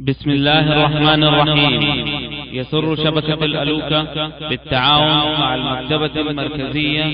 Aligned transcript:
بسم 0.00 0.30
الله 0.30 0.72
الرحمن 0.72 1.24
الرحيم. 1.24 1.82
يسر 2.52 2.96
شبكة 2.96 3.44
الألوكة 3.44 4.48
بالتعاون 4.48 5.40
مع 5.40 5.54
المكتبة 5.54 6.20
المركزية 6.20 7.04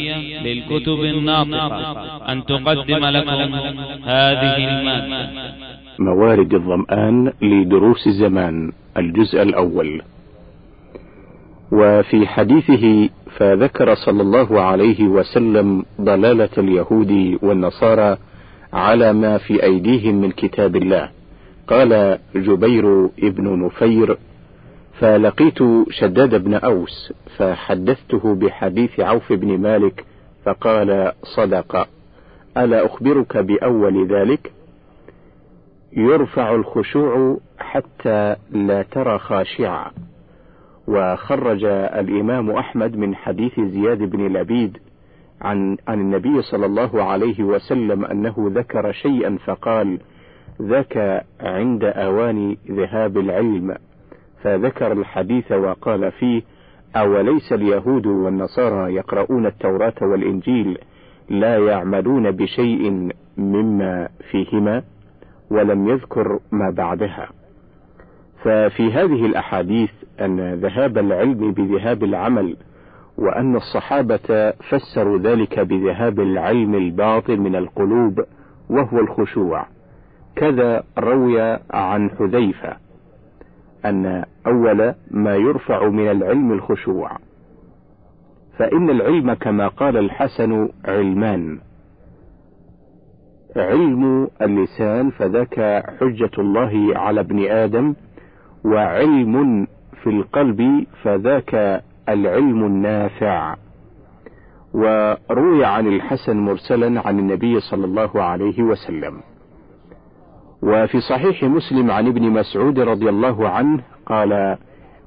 للكتب 0.42 1.00
الناطقة. 1.04 1.92
أن 2.32 2.44
تقدم 2.44 3.04
لكم 3.04 3.54
هذه 4.04 4.56
المادة. 4.56 5.30
موارد 5.98 6.54
الظمآن 6.54 7.32
لدروس 7.42 8.06
الزمان 8.06 8.72
الجزء 8.96 9.42
الأول. 9.42 10.02
وفي 11.72 12.26
حديثه 12.26 13.08
فذكر 13.36 13.94
صلى 13.94 14.22
الله 14.22 14.60
عليه 14.60 15.04
وسلم 15.04 15.84
ضلالة 16.00 16.54
اليهود 16.58 17.38
والنصارى 17.42 18.16
على 18.72 19.12
ما 19.12 19.38
في 19.38 19.62
أيديهم 19.62 20.14
من 20.14 20.30
كتاب 20.30 20.76
الله. 20.76 21.13
قال 21.66 22.18
جبير 22.34 23.08
ابن 23.18 23.64
نفير 23.66 24.18
فلقيت 24.98 25.58
شداد 25.90 26.44
بن 26.44 26.54
أوس 26.54 27.12
فحدثته 27.36 28.34
بحديث 28.34 29.00
عوف 29.00 29.32
بن 29.32 29.58
مالك 29.58 30.04
فقال 30.44 31.12
صدق 31.36 31.88
ألا 32.56 32.86
أخبرك 32.86 33.36
بأول 33.36 34.06
ذلك؟ 34.06 34.52
يرفع 35.92 36.54
الخشوع 36.54 37.38
حتى 37.58 38.36
لا 38.50 38.82
ترى 38.82 39.18
خاشعا. 39.18 39.90
وخرج 40.86 41.64
الإمام 41.64 42.50
أحمد 42.50 42.96
من 42.96 43.14
حديث 43.14 43.60
زياد 43.60 43.98
بن 43.98 44.36
لبيد 44.36 44.78
عن 45.40 45.76
عن 45.88 46.00
النبي 46.00 46.42
صلى 46.42 46.66
الله 46.66 47.02
عليه 47.02 47.44
وسلم 47.44 48.04
أنه 48.04 48.34
ذكر 48.38 48.92
شيئا 48.92 49.38
فقال: 49.46 49.98
ذاك 50.62 51.24
عند 51.40 51.84
أوان 51.84 52.56
ذهاب 52.70 53.18
العلم 53.18 53.74
فذكر 54.42 54.92
الحديث 54.92 55.52
وقال 55.52 56.12
فيه 56.12 56.42
أوليس 56.96 57.52
اليهود 57.52 58.06
والنصارى 58.06 58.94
يقرؤون 58.94 59.46
التوراة 59.46 59.94
والإنجيل 60.02 60.78
لا 61.28 61.58
يعملون 61.58 62.30
بشيء 62.30 63.10
مما 63.36 64.08
فيهما 64.30 64.82
ولم 65.50 65.88
يذكر 65.88 66.38
ما 66.52 66.70
بعدها؟ 66.70 67.28
ففي 68.42 68.92
هذه 68.92 69.26
الأحاديث 69.26 69.90
أن 70.20 70.54
ذهاب 70.54 70.98
العلم 70.98 71.52
بذهاب 71.52 72.04
العمل 72.04 72.56
وأن 73.18 73.56
الصحابة 73.56 74.50
فسروا 74.50 75.18
ذلك 75.18 75.60
بذهاب 75.60 76.20
العلم 76.20 76.74
الباطن 76.74 77.40
من 77.40 77.56
القلوب 77.56 78.20
وهو 78.70 78.98
الخشوع. 78.98 79.66
كذا 80.36 80.84
روي 80.98 81.58
عن 81.70 82.10
حذيفة 82.10 82.76
أن 83.84 84.24
أول 84.46 84.94
ما 85.10 85.36
يرفع 85.36 85.88
من 85.88 86.10
العلم 86.10 86.52
الخشوع. 86.52 87.10
فإن 88.58 88.90
العلم 88.90 89.34
كما 89.34 89.68
قال 89.68 89.96
الحسن 89.96 90.68
علمان. 90.84 91.58
علم 93.56 94.28
اللسان 94.42 95.10
فذاك 95.10 95.84
حجة 96.00 96.30
الله 96.38 96.98
على 96.98 97.20
ابن 97.20 97.46
آدم 97.46 97.94
وعلم 98.64 99.66
في 100.02 100.10
القلب 100.10 100.86
فذاك 101.02 101.82
العلم 102.08 102.66
النافع. 102.66 103.56
وروي 104.74 105.64
عن 105.64 105.86
الحسن 105.86 106.36
مرسلا 106.36 107.08
عن 107.08 107.18
النبي 107.18 107.60
صلى 107.60 107.84
الله 107.84 108.22
عليه 108.22 108.62
وسلم. 108.62 109.20
وفي 110.62 111.00
صحيح 111.00 111.44
مسلم 111.44 111.90
عن 111.90 112.06
ابن 112.06 112.30
مسعود 112.30 112.80
رضي 112.80 113.08
الله 113.08 113.48
عنه 113.48 113.80
قال 114.06 114.56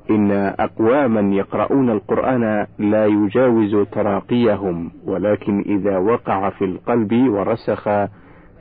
إن 0.09 0.31
أقواما 0.59 1.35
يقرؤون 1.35 1.89
القرآن 1.89 2.67
لا 2.79 3.05
يجاوز 3.05 3.75
تراقيهم 3.91 4.91
ولكن 5.05 5.61
إذا 5.61 5.97
وقع 5.97 6.49
في 6.49 6.65
القلب 6.65 7.13
ورسخ 7.29 7.89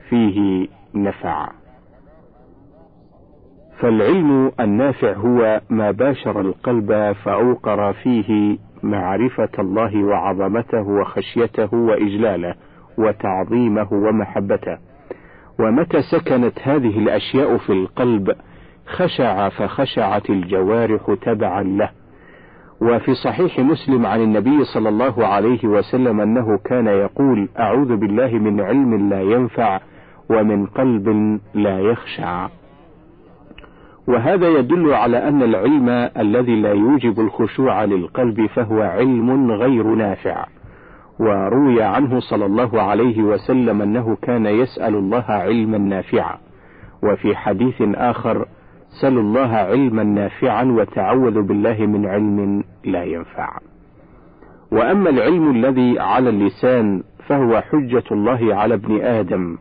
فيه 0.09 0.67
نفع. 0.95 1.49
فالعلم 3.79 4.51
النافع 4.59 5.13
هو 5.13 5.61
ما 5.69 5.91
باشر 5.91 6.41
القلب 6.41 7.15
فأوقر 7.23 7.93
فيه 7.93 8.57
معرفة 8.83 9.49
الله 9.59 10.03
وعظمته 10.03 10.81
وخشيته 10.81 11.73
وإجلاله 11.73 12.55
وتعظيمه 12.97 13.93
ومحبته. 13.93 14.77
ومتى 15.59 16.01
سكنت 16.01 16.59
هذه 16.63 16.99
الأشياء 16.99 17.57
في 17.57 17.73
القلب 17.73 18.35
خشع 18.87 19.49
فخشعت 19.49 20.29
الجوارح 20.29 21.15
تبعا 21.21 21.63
له. 21.63 21.89
وفي 22.81 23.13
صحيح 23.13 23.59
مسلم 23.59 24.05
عن 24.05 24.21
النبي 24.21 24.63
صلى 24.63 24.89
الله 24.89 25.27
عليه 25.27 25.65
وسلم 25.65 26.21
أنه 26.21 26.57
كان 26.65 26.87
يقول 26.87 27.49
أعوذ 27.59 27.95
بالله 27.95 28.31
من 28.31 28.61
علم 28.61 29.09
لا 29.09 29.21
ينفع 29.21 29.79
ومن 30.29 30.65
قلب 30.65 31.39
لا 31.53 31.79
يخشع. 31.79 32.47
وهذا 34.07 34.47
يدل 34.47 34.93
على 34.93 35.27
أن 35.27 35.43
العلم 35.43 35.89
الذي 36.17 36.61
لا 36.61 36.73
يوجب 36.73 37.19
الخشوع 37.19 37.83
للقلب 37.83 38.45
فهو 38.45 38.81
علم 38.81 39.51
غير 39.51 39.83
نافع. 39.83 40.45
وروي 41.19 41.83
عنه 41.83 42.19
صلى 42.19 42.45
الله 42.45 42.81
عليه 42.81 43.21
وسلم 43.21 43.81
أنه 43.81 44.17
كان 44.21 44.45
يسأل 44.45 44.95
الله 44.95 45.25
علما 45.27 45.77
نافعا. 45.77 46.37
وفي 47.03 47.35
حديث 47.35 47.81
آخر 47.81 48.45
سلوا 49.01 49.21
الله 49.21 49.49
علما 49.55 50.03
نافعا 50.03 50.63
وتعوذوا 50.63 51.43
بالله 51.43 51.85
من 51.85 52.05
علم 52.05 52.63
لا 52.85 53.03
ينفع. 53.03 53.57
وأما 54.71 55.09
العلم 55.09 55.51
الذي 55.51 55.99
على 55.99 56.29
اللسان 56.29 57.03
فهو 57.27 57.61
حجة 57.61 58.03
الله 58.11 58.55
على 58.55 58.73
ابن 58.73 59.01
آدم 59.01 59.57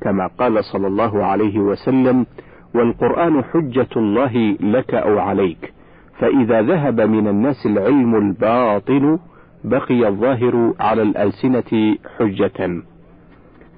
كما 0.00 0.26
قال 0.38 0.64
صلى 0.64 0.86
الله 0.86 1.24
عليه 1.24 1.58
وسلم 1.58 2.26
والقرآن 2.74 3.44
حجة 3.44 3.88
الله 3.96 4.56
لك 4.60 4.94
أو 4.94 5.18
عليك 5.18 5.72
فإذا 6.18 6.62
ذهب 6.62 7.00
من 7.00 7.28
الناس 7.28 7.66
العلم 7.66 8.14
الباطن 8.14 9.18
بقي 9.64 10.08
الظاهر 10.08 10.74
على 10.80 11.02
الألسنة 11.02 11.96
حجة. 12.18 12.82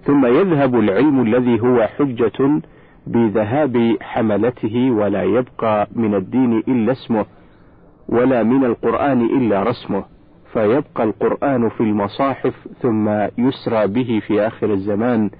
ثم 0.04 0.26
يذهب 0.26 0.74
العلم 0.74 1.22
الذي 1.22 1.60
هو 1.60 1.86
حجة 1.86 2.60
بذهاب 3.06 3.96
حملته 4.00 4.90
ولا 4.90 5.22
يبقى 5.22 5.88
من 5.96 6.14
الدين 6.14 6.58
إلا 6.58 6.92
اسمه 6.92 7.26
ولا 8.08 8.42
من 8.42 8.64
القرآن 8.64 9.20
إلا 9.20 9.62
رسمه. 9.62 10.04
فيبقى 10.52 11.04
القرآن 11.04 11.68
في 11.68 11.80
المصاحف 11.80 12.68
ثم 12.80 13.08
يسرى 13.38 13.86
به 13.86 14.20
في 14.26 14.46
آخر 14.46 14.72
الزمان 14.72 15.30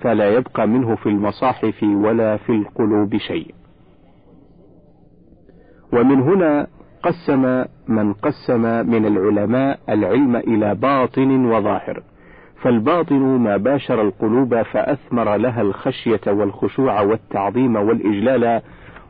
فلا 0.00 0.30
يبقى 0.30 0.68
منه 0.68 0.96
في 0.96 1.08
المصاحف 1.08 1.82
ولا 1.82 2.36
في 2.36 2.52
القلوب 2.52 3.16
شيء. 3.16 3.54
ومن 5.92 6.20
هنا 6.20 6.66
قسم 7.06 7.64
من 7.88 8.12
قسم 8.12 8.62
من 8.62 9.06
العلماء 9.06 9.78
العلم 9.88 10.36
إلى 10.36 10.74
باطن 10.74 11.44
وظاهر. 11.44 12.02
فالباطن 12.62 13.20
ما 13.20 13.56
باشر 13.56 14.02
القلوب 14.02 14.62
فأثمر 14.62 15.36
لها 15.36 15.62
الخشية 15.62 16.20
والخشوع 16.26 17.00
والتعظيم 17.00 17.76
والإجلال 17.76 18.62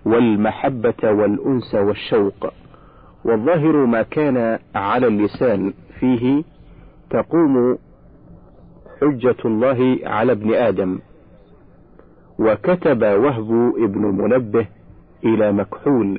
والمحبة 0.05 1.11
والأنس 1.11 1.75
والشوق. 1.75 2.53
والظاهر 3.25 3.87
ما 3.87 4.03
كان 4.03 4.59
على 4.75 5.07
اللسان 5.07 5.73
فيه 6.01 6.45
تقوم 7.11 7.79
حجة 9.01 9.37
الله 9.45 9.99
على 10.05 10.33
ابن 10.33 10.55
آدم. 10.55 10.99
وكتب 12.39 13.03
وهب 13.03 13.73
ابن 13.79 14.01
منبه 14.01 14.67
إلى 15.25 15.53
مكحول. 15.53 16.19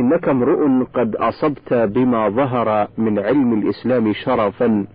إنك 0.00 0.28
امرؤ 0.28 0.84
قد 0.94 1.16
أصبت 1.16 1.74
بما 1.74 2.28
ظهر 2.28 2.88
من 2.98 3.18
علم 3.18 3.62
الإسلام 3.62 4.12
شرفا 4.12 4.86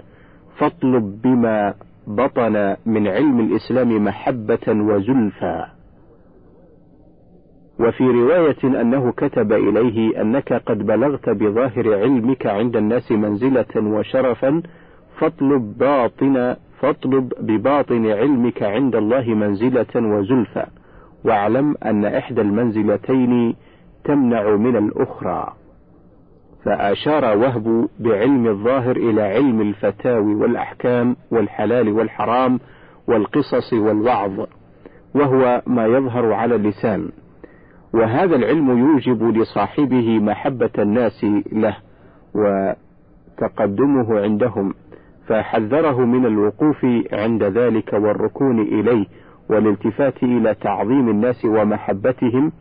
فاطلب 0.57 1.22
بما 1.24 1.74
بطن 2.07 2.75
من 2.86 3.07
علم 3.07 3.40
الإسلام 3.40 4.04
محبة 4.04 4.68
وزلفى. 4.68 5.66
وفي 7.80 8.04
رواية 8.04 8.81
أنه 8.81 9.12
كتب 9.12 9.54
إليه 9.54 10.22
أنك 10.22 10.54
قد 10.54 10.78
بلغت 10.78 11.30
بظاهر 11.30 11.94
علمك 12.01 12.46
عند 12.48 12.75
الناس 12.75 13.12
منزلة 13.12 13.75
وشرفا 13.78 14.62
فاطلب 15.19 15.78
باطن 15.78 16.56
فاطلب 16.80 17.34
بباطن 17.42 18.06
علمك 18.06 18.63
عند 18.63 18.96
الله 18.96 19.34
منزلة 19.34 19.94
وزلفى. 19.96 20.66
واعلم 21.25 21.75
أن 21.86 22.06
إحدى 22.06 22.42
المنزلتين 22.42 23.56
تمنع 24.06 24.56
من 24.56 24.75
الأخرى. 24.75 25.54
فأشار 26.66 27.38
وهب 27.38 27.90
بعلم 28.00 28.48
الظاهر 28.48 28.96
إلى 28.96 29.22
علم 29.22 29.62
الفتاوي 29.62 30.36
والأحكام 30.36 31.16
والحلال 31.31 31.90
والحرام 31.90 32.60
والقصص 33.07 33.74
والوعظ 33.74 34.48
وهو 35.16 35.62
ما 35.68 35.86
يظهر 35.86 36.34
على 36.34 36.56
اللسان. 36.56 37.10
وهذا 37.94 38.36
العلم 38.36 38.78
يوجب 38.78 39.24
لصاحبه 39.24 40.19
محبة 40.19 40.69
الناس 40.80 41.25
له 41.51 41.78
وتقدمه 42.36 44.19
عندهم 44.19 44.74
فحذره 45.28 46.06
من 46.06 46.25
الوقوف 46.25 46.86
عند 47.13 47.44
ذلك 47.44 47.94
والركون 47.94 48.62
إليه 48.62 49.06
والالتفات 49.50 50.24
إلى 50.24 50.54
تعظيم 50.54 51.10
الناس 51.10 51.46
ومحبتهم 51.46 52.51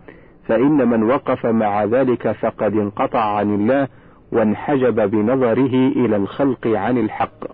فإن 0.47 0.89
من 0.89 1.03
وقف 1.03 1.47
مع 1.47 1.85
ذلك 1.85 2.33
فقد 2.33 2.73
انقطع 2.73 3.37
عن 3.37 3.55
الله 3.55 3.89
وانحجب 4.33 5.11
بنظره 5.11 5.75
إلى 5.97 6.17
الخلق 6.17 6.67
عن 6.67 6.99
الحق. 6.99 7.45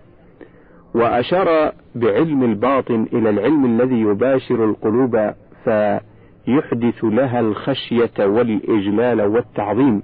وأشار 0.95 1.73
بعلم 1.95 2.43
الباطن 2.43 3.07
إلى 3.13 3.31
العلم 3.31 3.65
الذي 3.65 4.01
يباشر 4.01 4.65
القلوب 4.65 5.31
فيحدث 5.65 7.05
لها 7.05 7.41
الخشية 7.41 8.27
والإجلال 8.27 9.21
والتعظيم. 9.21 10.03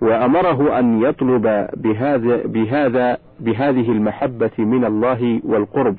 وأمره 0.00 0.78
أن 0.78 1.02
يطلب 1.02 1.68
بهذا 1.76 2.46
بهذا 2.46 3.18
بهذه 3.40 3.92
المحبة 3.92 4.50
من 4.58 4.84
الله 4.84 5.40
والقرب. 5.44 5.98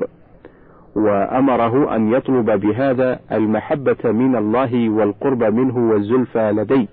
وأمره 1.00 1.96
أن 1.96 2.14
يطلب 2.14 2.52
بهذا 2.52 3.20
المحبة 3.32 4.12
من 4.12 4.36
الله 4.36 4.90
والقرب 4.90 5.44
منه 5.44 5.78
والزلفى 5.78 6.52
لديه. 6.52 6.88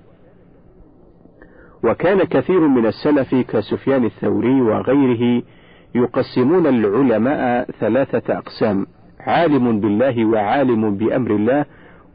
وكان 1.85 2.25
كثير 2.25 2.61
من 2.61 2.87
السلف 2.87 3.35
كسفيان 3.35 4.05
الثوري 4.05 4.61
وغيره 4.61 5.43
يقسمون 5.95 6.67
العلماء 6.67 7.71
ثلاثة 7.81 8.39
أقسام: 8.39 8.87
عالم 9.21 9.81
بالله 9.81 10.25
وعالم 10.25 10.97
بأمر 10.97 11.31
الله، 11.31 11.65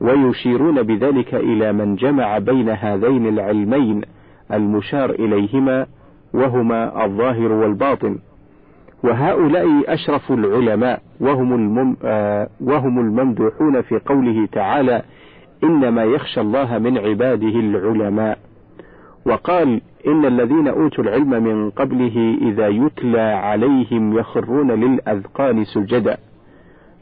ويشيرون 0.02 0.84
بذلك 0.84 1.36
إلى 1.36 1.74
من 1.74 1.96
جمع 1.96 2.38
بين 2.38 2.70
هذين 2.70 3.28
العلمين 3.28 4.02
المشار 4.54 5.10
إليهما 5.10 5.86
وهما 6.34 7.06
الظاهر 7.06 7.52
والباطن. 7.52 8.20
وهؤلاء 9.04 9.94
أشرف 9.94 10.32
العلماء 10.32 11.02
وهم, 11.20 11.54
المم 11.54 11.98
آه 12.04 12.48
وهم 12.62 13.00
الممدوحون 13.00 13.82
في 13.82 14.00
قوله 14.06 14.46
تعالى 14.52 15.02
إنما 15.64 16.04
يخشى 16.04 16.42
الله 16.42 16.78
من 16.78 16.98
عباده 16.98 17.60
العلماء. 17.60 18.38
وقال 19.26 19.82
إن 20.08 20.26
الذين 20.26 20.68
أوتوا 20.68 21.04
العلم 21.04 21.44
من 21.44 21.70
قبله 21.70 22.38
إذا 22.42 22.68
يتلى 22.68 23.22
عليهم 23.22 24.18
يخرون 24.18 24.72
للأذقان 24.72 25.64
سجدا 25.66 26.18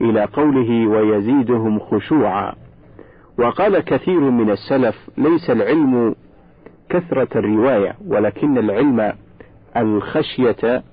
إلى 0.02 0.24
قوله 0.24 0.88
ويزيدهم 0.88 1.80
خشوعا. 1.80 2.54
وقال 3.40 3.80
كثير 3.80 4.20
من 4.20 4.50
السلف 4.52 5.10
ليس 5.18 5.50
العلم 5.50 6.16
كثرة 6.90 7.40
الرواية 7.40 7.96
ولكن 8.08 8.58
العلم 8.58 9.14
الخشية 9.78 10.84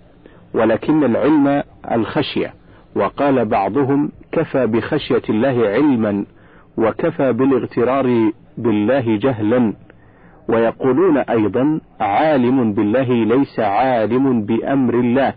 ولكن 0.56 1.04
العلم 1.04 1.62
الخشية. 1.92 2.54
وقال 2.96 3.44
بعضهم 3.44 4.12
كفى 4.32 4.66
بخشية 4.66 5.22
الله 5.30 5.68
علما 5.68 6.24
وكفى 6.78 7.32
بالاغترار 7.32 8.32
بالله 8.58 9.16
جهلا. 9.16 9.72
ويقولون 10.48 11.16
أيضا 11.18 11.80
عالم 12.00 12.72
بالله 12.72 13.24
ليس 13.24 13.60
عالم 13.60 14.42
بأمر 14.46 14.94
الله. 14.94 15.34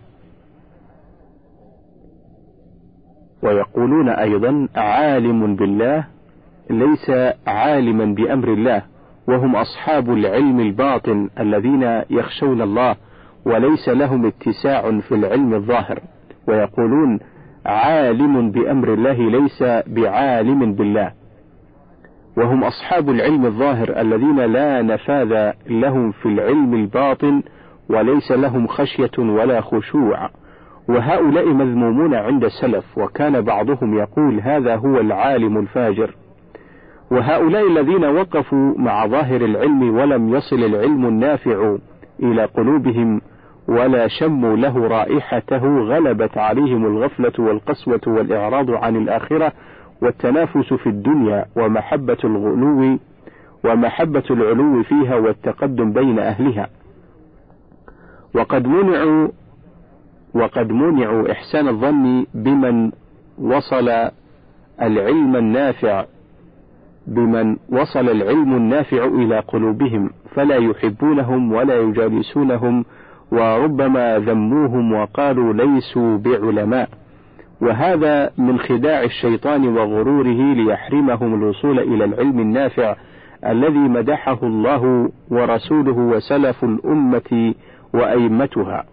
ويقولون 3.43 4.09
أيضا 4.09 4.67
عالم 4.75 5.55
بالله 5.55 6.05
ليس 6.69 7.11
عالما 7.47 8.05
بأمر 8.05 8.53
الله. 8.53 8.81
وهم 9.27 9.55
أصحاب 9.55 10.13
العلم 10.13 10.59
الباطن 10.59 11.29
الذين 11.39 12.01
يخشون 12.09 12.61
الله. 12.61 12.95
وليس 13.49 13.89
لهم 13.89 14.25
اتساع 14.25 14.99
في 14.99 15.15
العلم 15.15 15.53
الظاهر 15.53 15.99
ويقولون 16.47 17.19
عالم 17.65 18.51
بأمر 18.51 18.93
الله 18.93 19.29
ليس 19.29 19.63
بعالم 19.87 20.73
بالله. 20.73 21.11
وهم 22.37 22.63
أصحاب 22.63 23.09
العلم 23.09 23.45
الظاهر 23.45 24.01
الذين 24.01 24.39
لا 24.39 24.81
نفاذ 24.81 25.51
لهم 25.69 26.11
في 26.11 26.25
العلم 26.25 26.73
الباطن 26.73 27.41
وليس 27.89 28.31
لهم 28.31 28.67
خشية 28.67 29.19
ولا 29.19 29.61
خشوع. 29.61 30.29
وهؤلاء 30.89 31.47
مذمومون 31.47 32.13
عند 32.13 32.43
السلف 32.43 32.97
وكان 32.97 33.41
بعضهم 33.41 33.97
يقول 33.97 34.39
هذا 34.41 34.75
هو 34.75 34.99
العالم 34.99 35.57
الفاجر. 35.57 36.15
وهؤلاء 37.11 37.67
الذين 37.67 38.05
وقفوا 38.05 38.73
مع 38.77 39.07
ظاهر 39.07 39.41
العلم 39.41 39.97
ولم 39.97 40.29
يصل 40.35 40.63
العلم 40.63 41.05
النافع 41.05 41.77
إلى 42.23 42.45
قلوبهم 42.45 43.21
ولا 43.69 44.07
شموا 44.07 44.55
له 44.55 44.87
رائحته 44.87 45.79
غلبت 45.79 46.37
عليهم 46.37 46.85
الغفلة 46.85 47.33
والقسوة 47.39 48.01
والإعراض 48.07 48.71
عن 48.71 48.95
الآخرة 48.95 49.51
والتنافس 50.01 50.73
في 50.73 50.89
الدنيا 50.89 51.45
ومحبة 51.55 52.17
الغلو 52.23 52.97
ومحبة 53.65 54.23
العلو 54.31 54.83
فيها 54.83 55.15
والتقدم 55.15 55.93
بين 55.93 56.19
أهلها. 56.19 56.69
وقد 58.35 58.67
منعوا 58.67 59.27
وقد 60.33 60.71
منعوا 60.71 61.31
إحسان 61.31 61.67
الظن 61.67 62.25
بمن 62.33 62.91
وصل 63.37 63.89
العلم 64.81 65.35
النافع 65.35 66.05
بمن 67.07 67.57
وصل 67.69 68.09
العلم 68.09 68.55
النافع 68.55 69.05
إلى 69.05 69.39
قلوبهم 69.39 70.09
فلا 70.35 70.55
يحبونهم 70.55 71.53
ولا 71.53 71.79
يجالسونهم 71.79 72.85
وربما 73.31 74.19
ذموهم 74.19 74.93
وقالوا 74.93 75.53
ليسوا 75.53 76.17
بعلماء. 76.17 76.89
وهذا 77.61 78.31
من 78.37 78.59
خداع 78.59 79.03
الشيطان 79.03 79.67
وغروره 79.67 80.53
ليحرمهم 80.53 81.33
الوصول 81.33 81.79
إلى 81.79 82.05
العلم 82.05 82.39
النافع 82.39 82.95
الذي 83.45 83.79
مدحه 83.79 84.39
الله 84.43 85.11
ورسوله 85.31 85.97
وسلف 85.97 86.63
الأمة 86.63 87.53
وأئمتها. 87.93 88.83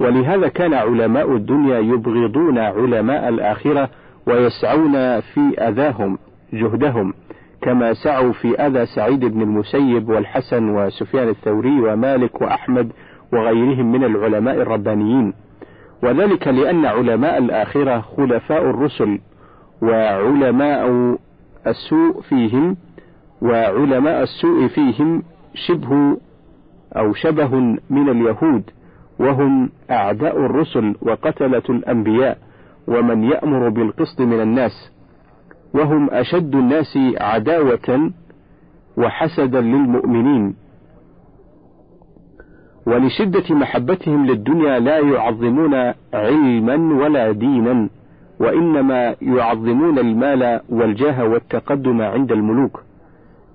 ولهذا 0.00 0.48
كان 0.48 0.74
علماء 0.74 1.36
الدنيا 1.36 1.78
يبغضون 1.78 2.58
علماء 2.58 3.28
الآخرة 3.28 3.88
ويسعون 4.26 5.20
في 5.20 5.54
أذاهم 5.58 6.18
جهدهم 6.52 7.14
كما 7.62 7.92
سعوا 7.94 8.32
في 8.32 8.54
أذى 8.54 8.86
سعيد 8.86 9.24
بن 9.24 9.42
المسيب 9.42 10.08
والحسن 10.08 10.68
وسفيان 10.68 11.28
الثوري 11.28 11.80
ومالك 11.80 12.40
وأحمد 12.40 12.92
وغيرهم 13.32 13.92
من 13.92 14.04
العلماء 14.04 14.54
الربانيين. 14.54 15.32
وذلك 16.02 16.48
لأن 16.48 16.84
علماء 16.84 17.38
الآخرة 17.38 18.00
خلفاء 18.00 18.62
الرسل 18.70 19.18
وعلماء 19.82 21.16
السوء 21.66 22.20
فيهم 22.20 22.76
وعلماء 23.42 24.22
السوء 24.22 24.68
فيهم 24.68 25.22
شبه 25.54 26.16
أو 26.96 27.12
شبه 27.12 27.56
من 27.90 28.08
اليهود 28.08 28.70
وهم 29.18 29.70
أعداء 29.90 30.36
الرسل 30.36 30.94
وقتلة 31.02 31.62
الأنبياء 31.70 32.38
ومن 32.88 33.24
يأمر 33.24 33.68
بالقسط 33.68 34.20
من 34.20 34.40
الناس 34.40 34.92
وهم 35.74 36.10
أشد 36.10 36.54
الناس 36.54 36.98
عداوة 37.20 38.10
وحسدا 38.96 39.60
للمؤمنين. 39.60 40.54
ولشدة 42.86 43.54
محبتهم 43.54 44.26
للدنيا 44.26 44.78
لا 44.78 44.98
يعظمون 44.98 45.92
علما 46.14 47.04
ولا 47.04 47.32
دينا 47.32 47.88
وإنما 48.40 49.14
يعظمون 49.22 49.98
المال 49.98 50.60
والجاه 50.68 51.24
والتقدم 51.24 52.02
عند 52.02 52.32
الملوك. 52.32 52.82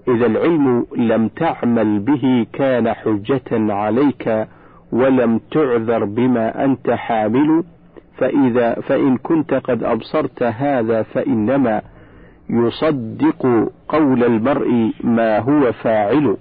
إذا 0.07 0.25
العلم 0.25 0.85
لم 0.97 1.27
تعمل 1.27 1.99
به 1.99 2.45
كان 2.53 2.93
حجة 2.93 3.73
عليك 3.73 4.47
ولم 4.91 5.39
تعذر 5.51 6.05
بما 6.05 6.65
أنت 6.65 6.89
حامل 6.89 7.63
فإذا 8.17 8.73
فإن 8.73 9.17
كنت 9.17 9.53
قد 9.53 9.83
أبصرت 9.83 10.43
هذا 10.43 11.03
فإنما 11.03 11.81
يصدق 12.49 13.69
قول 13.87 14.23
المرء 14.23 14.91
ما 15.03 15.39
هو 15.39 15.71
فاعل 15.71 16.37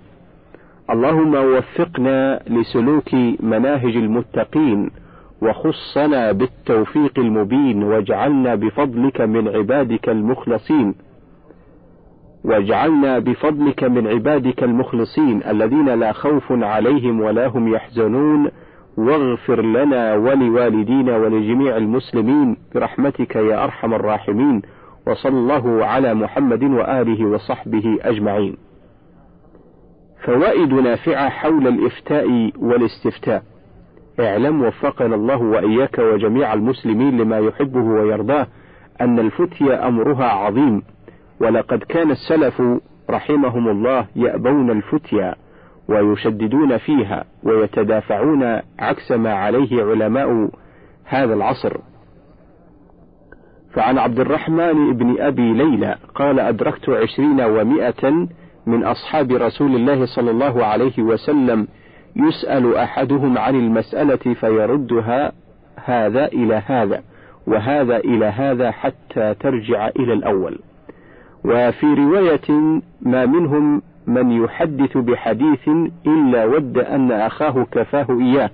اللهم 0.91 1.35
وفقنا 1.35 2.41
لسلوك 2.47 3.15
مناهج 3.41 3.97
المتقين 3.97 4.91
وخصنا 5.43 6.33
بالتوفيق 6.33 7.19
المبين 7.19 7.83
واجعلنا 7.83 8.55
بفضلك 8.55 9.21
من 9.21 9.49
عبادك 9.49 10.09
المخلصين. 10.09 10.95
واجعلنا 12.45 13.19
بفضلك 13.19 13.85
من 13.85 14.07
عبادك 14.07 14.63
المخلصين 14.63 15.43
الذين 15.43 15.89
لا 15.89 16.13
خوف 16.13 16.53
عليهم 16.53 17.21
ولا 17.21 17.47
هم 17.47 17.75
يحزنون. 17.75 18.51
واغفر 18.97 19.63
لنا 19.63 20.15
ولوالدينا 20.15 21.17
ولجميع 21.17 21.77
المسلمين 21.77 22.57
برحمتك 22.75 23.37
يا 23.37 23.65
أرحم 23.65 23.95
الراحمين. 23.95 24.63
وصلى 25.07 25.39
الله 25.39 25.85
على 25.85 26.15
محمد 26.15 26.63
وآله 26.63 27.27
وصحبه 27.27 27.99
أجمعين. 28.03 28.66
فوائد 30.25 30.73
نافعة 30.73 31.29
حول 31.29 31.67
الإفتاء 31.69 32.51
والاستفتاء. 32.59 33.43
اعلم 34.21 34.63
وفقنا 34.63 35.15
الله 35.15 35.37
وإياك 35.43 35.99
وجميع 35.99 36.55
المسلمين 36.55 37.19
لما 37.19 37.39
يحبه 37.39 37.81
ويرضاه 37.81 38.47
أن 39.01 39.19
الفتية 39.19 39.89
أمرها 39.89 40.25
عظيم 40.25 40.83
ولقد 41.41 41.79
كان 41.79 42.11
السلف 42.11 42.63
رحمهم 43.11 43.69
الله 43.69 44.07
يأبون 44.17 44.71
الفتيا 44.71 45.35
ويشددون 45.89 46.77
فيها 46.77 47.25
ويتدافعون 47.43 48.61
عكس 48.79 49.13
ما 49.13 49.35
عليه 49.35 49.85
علماء 49.85 50.51
هذا 51.05 51.35
العصر. 51.35 51.77
فعن 53.75 53.99
عبد 53.99 54.21
الرحمن 54.21 54.97
بن 54.97 55.21
أبي 55.21 55.53
ليلى 55.53 55.97
قال 56.15 56.41
أدركت 56.41 56.89
عشرين 56.89 57.41
ومائة 57.41 58.27
من 58.67 58.85
أصحاب 58.85 59.33
رسول 59.33 59.75
الله 59.75 60.07
صلى 60.07 60.31
الله 60.31 60.65
عليه 60.65 61.03
وسلم 61.03 61.69
يسأل 62.17 62.77
أحدهم 62.77 63.39
عن 63.39 63.55
المسألة 63.55 64.35
فيردها 64.41 65.33
هذا 65.85 66.27
إلى 66.27 66.63
هذا 66.67 67.03
وهذا 67.47 67.97
إلى 67.97 68.27
هذا 68.27 68.71
حتى 68.71 69.35
ترجع 69.35 69.89
إلى 69.89 70.13
الأول. 70.13 70.59
وفي 71.45 71.87
رواية 71.87 72.81
ما 73.03 73.27
منهم 73.27 73.83
من 74.07 74.33
يحدث 74.45 74.97
بحديث 74.97 75.69
إلا 76.07 76.45
ود 76.45 76.79
أن 76.79 77.13
أخاه 77.13 77.67
كفاه 77.73 78.07
إياه 78.21 78.51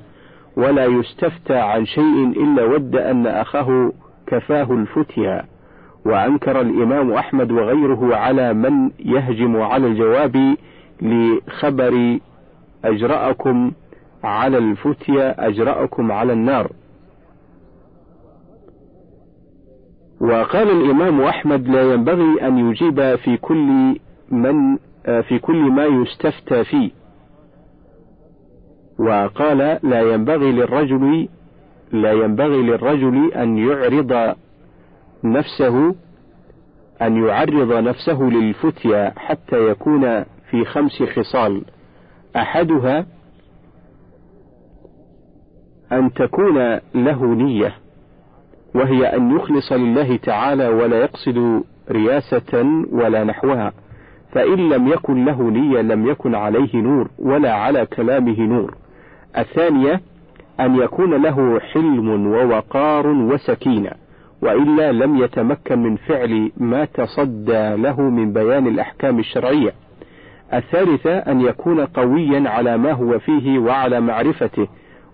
ولا 0.57 0.85
يستفتى 0.85 1.57
عن 1.57 1.87
شيء 1.87 2.33
إلا 2.37 2.65
ود 2.65 2.97
أن 2.97 3.27
أخاه 3.27 3.93
كفاه 4.27 4.73
الفتيا. 4.73 5.52
وأنكر 6.07 6.61
الإمام 6.61 7.13
أحمد 7.13 7.53
وغيره 7.53 8.17
على 8.17 8.55
من 8.55 8.91
يهجم 8.99 9.57
على 9.61 9.87
الجواب 9.87 10.57
لخبر 11.03 12.19
أجرأكم 12.85 13.73
على 14.25 14.59
الفتيا 14.59 15.49
أجرأكم 15.49 16.13
على 16.13 16.33
النار. 16.33 16.71
وقال 20.21 20.71
الإمام 20.71 21.21
أحمد 21.21 21.69
لا 21.69 21.93
ينبغي 21.93 22.47
أن 22.47 22.59
يجيب 22.59 23.17
في 23.17 23.37
كل 23.37 23.97
من 24.31 24.77
في 25.23 25.39
كل 25.39 25.57
ما 25.71 25.85
يستفتى 25.85 26.65
فيه. 26.65 26.91
وقال 28.99 29.79
لا 29.83 30.01
ينبغي 30.01 30.53
للرجل 30.53 31.29
لا 31.93 32.13
ينبغي 32.13 32.63
للرجل 32.63 33.33
أن 33.33 33.59
يعرض 33.59 34.37
نفسه 35.25 35.95
أن 37.03 37.27
يعرض 37.27 37.73
نفسه 37.73 38.23
للفتيا 38.23 39.13
حتى 39.17 39.69
يكون 39.71 40.25
في 40.51 40.65
خمس 40.65 41.03
خصال. 41.03 41.63
أحدها 42.37 43.07
أن 45.93 46.13
تكون 46.13 46.79
له 46.95 47.27
نية 47.27 47.75
وهي 48.75 49.17
أن 49.17 49.37
يخلص 49.37 49.73
لله 49.73 50.17
تعالى 50.17 50.69
ولا 50.69 50.97
يقصد 50.97 51.65
رياسة 51.91 52.85
ولا 52.93 53.25
نحوها. 53.25 53.73
فإن 54.33 54.69
لم 54.69 54.89
يكن 54.89 55.25
له 55.25 55.51
نية 55.51 55.81
لم 55.81 56.07
يكن 56.07 56.35
عليه 56.35 56.77
نور 56.77 57.11
ولا 57.19 57.53
على 57.53 57.87
كلامه 57.87 58.41
نور. 58.41 58.75
الثانية 59.39 60.01
أن 60.61 60.77
يكون 60.77 61.23
له 61.23 61.61
حلم 61.61 62.27
ووقار 62.27 63.07
وسكينة. 63.07 64.02
وإلا 64.43 64.93
لم 64.93 65.17
يتمكن 65.17 65.79
من 65.79 65.97
فعل 65.97 66.51
ما 66.57 66.85
تصدى 66.85 67.77
له 67.77 68.01
من 68.01 68.33
بيان 68.33 68.67
الأحكام 68.67 69.19
الشرعية 69.19 69.73
الثالثة 70.55 71.19
أن 71.19 71.41
يكون 71.41 71.81
قويا 71.85 72.51
على 72.51 72.77
ما 72.77 72.93
هو 72.93 73.19
فيه 73.19 73.59
وعلى 73.59 74.01
معرفته 74.01 74.69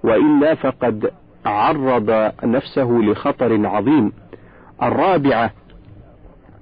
وإلا 0.05 0.55
فقد 0.55 1.11
عرض 1.47 2.33
نفسه 2.45 2.91
لخطر 2.91 3.67
عظيم 3.67 4.13
الرابعة 4.83 5.51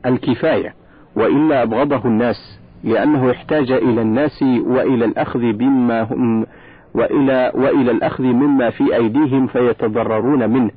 الكفاية 0.07 0.75
وإلا 1.17 1.63
أبغضه 1.63 2.05
الناس 2.05 2.61
لأنه 2.85 3.31
احتاج 3.31 3.71
إلى 3.73 4.03
الناس 4.03 4.43
وإلى 4.43 5.05
الأخذ 5.05 5.53
بما 5.53 6.03
هم 6.03 6.47
وإلى 6.95 7.53
وإلى 7.55 7.91
الأخذ 7.91 8.25
مما 8.25 8.71
في 8.71 8.97
أيديهم 8.97 9.47
فيتضررون 9.47 10.51
منه. 10.51 10.71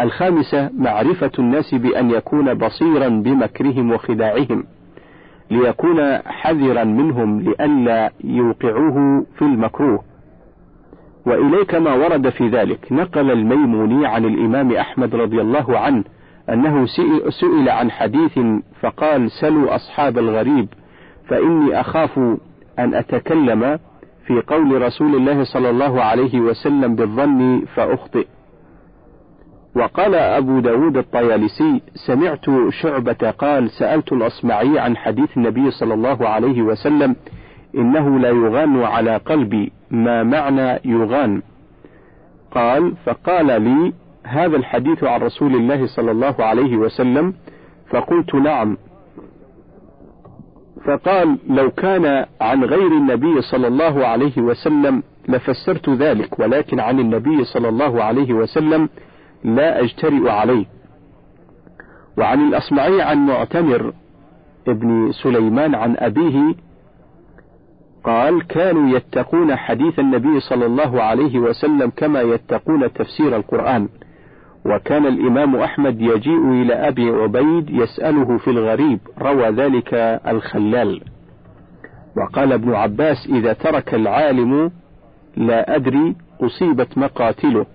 الخامسة 0.00 0.70
معرفة 0.78 1.30
الناس 1.38 1.74
بأن 1.74 2.10
يكون 2.10 2.54
بصيرا 2.54 3.08
بمكرهم 3.08 3.92
وخداعهم، 3.92 4.64
ليكون 5.50 6.18
حذرا 6.18 6.84
منهم 6.84 7.40
لئلا 7.40 8.10
يوقعوه 8.24 9.26
في 9.38 9.42
المكروه. 9.42 10.04
وإليك 11.26 11.74
ما 11.74 11.94
ورد 11.94 12.28
في 12.28 12.48
ذلك، 12.48 12.92
نقل 12.92 13.30
الميموني 13.30 14.06
عن 14.06 14.24
الإمام 14.24 14.72
أحمد 14.72 15.14
رضي 15.14 15.40
الله 15.40 15.78
عنه 15.78 16.04
أنه 16.50 16.86
سئل 17.40 17.68
عن 17.68 17.90
حديث 17.90 18.38
فقال 18.80 19.30
سلوا 19.30 19.74
أصحاب 19.74 20.18
الغريب 20.18 20.68
فإني 21.28 21.80
أخاف 21.80 22.18
أن 22.78 22.94
أتكلم 22.94 23.78
في 24.26 24.40
قول 24.46 24.82
رسول 24.82 25.14
الله 25.14 25.44
صلى 25.44 25.70
الله 25.70 26.02
عليه 26.02 26.40
وسلم 26.40 26.94
بالظن 26.94 27.62
فأخطئ 27.74 28.26
وقال 29.76 30.14
أبو 30.14 30.60
داود 30.60 30.96
الطيالسي 30.96 31.80
سمعت 31.94 32.44
شعبة 32.70 33.30
قال 33.30 33.70
سألت 33.70 34.12
الأصمعي 34.12 34.78
عن 34.78 34.96
حديث 34.96 35.36
النبي 35.36 35.70
صلى 35.70 35.94
الله 35.94 36.28
عليه 36.28 36.62
وسلم 36.62 37.16
إنه 37.74 38.18
لا 38.18 38.28
يغان 38.28 38.82
على 38.82 39.16
قلبي 39.16 39.72
ما 39.90 40.22
معنى 40.22 40.80
يغان؟ 40.84 41.42
قال 42.50 42.94
فقال 43.04 43.62
لي 43.62 43.92
هذا 44.24 44.56
الحديث 44.56 45.04
عن 45.04 45.20
رسول 45.20 45.54
الله 45.54 45.86
صلى 45.86 46.10
الله 46.10 46.34
عليه 46.38 46.76
وسلم 46.76 47.34
فقلت 47.90 48.34
نعم. 48.34 48.76
فقال 50.84 51.38
لو 51.48 51.70
كان 51.70 52.26
عن 52.40 52.64
غير 52.64 52.86
النبي 52.86 53.40
صلى 53.40 53.68
الله 53.68 54.06
عليه 54.06 54.38
وسلم 54.38 55.02
لفسرت 55.28 55.88
ذلك 55.88 56.38
ولكن 56.38 56.80
عن 56.80 57.00
النبي 57.00 57.44
صلى 57.44 57.68
الله 57.68 58.02
عليه 58.02 58.32
وسلم 58.32 58.88
لا 59.44 59.80
أجترئ 59.80 60.30
عليه. 60.30 60.64
وعن 62.18 62.48
الأصمعي 62.48 63.02
عن 63.02 63.26
معتمر 63.26 63.92
ابن 64.68 65.12
سليمان 65.22 65.74
عن 65.74 65.96
أبيه 65.98 66.54
قال 68.04 68.46
كانوا 68.46 68.96
يتقون 68.96 69.56
حديث 69.56 69.98
النبي 69.98 70.40
صلى 70.40 70.66
الله 70.66 71.02
عليه 71.02 71.38
وسلم 71.38 71.92
كما 71.96 72.20
يتقون 72.20 72.92
تفسير 72.92 73.36
القرآن. 73.36 73.88
وكان 74.66 75.06
الإمام 75.06 75.56
أحمد 75.56 76.00
يجيء 76.00 76.50
إلى 76.50 76.74
أبي 76.74 77.10
عبيد 77.10 77.70
يسأله 77.70 78.38
في 78.38 78.50
الغريب 78.50 79.00
روى 79.18 79.48
ذلك 79.50 79.94
الخلال. 80.26 81.00
وقال 82.16 82.52
ابن 82.52 82.74
عباس 82.74 83.16
إذا 83.28 83.52
ترك 83.52 83.94
العالم 83.94 84.70
لا 85.36 85.76
أدري 85.76 86.16
أصيبت 86.40 86.98
مقاتله. 86.98 87.66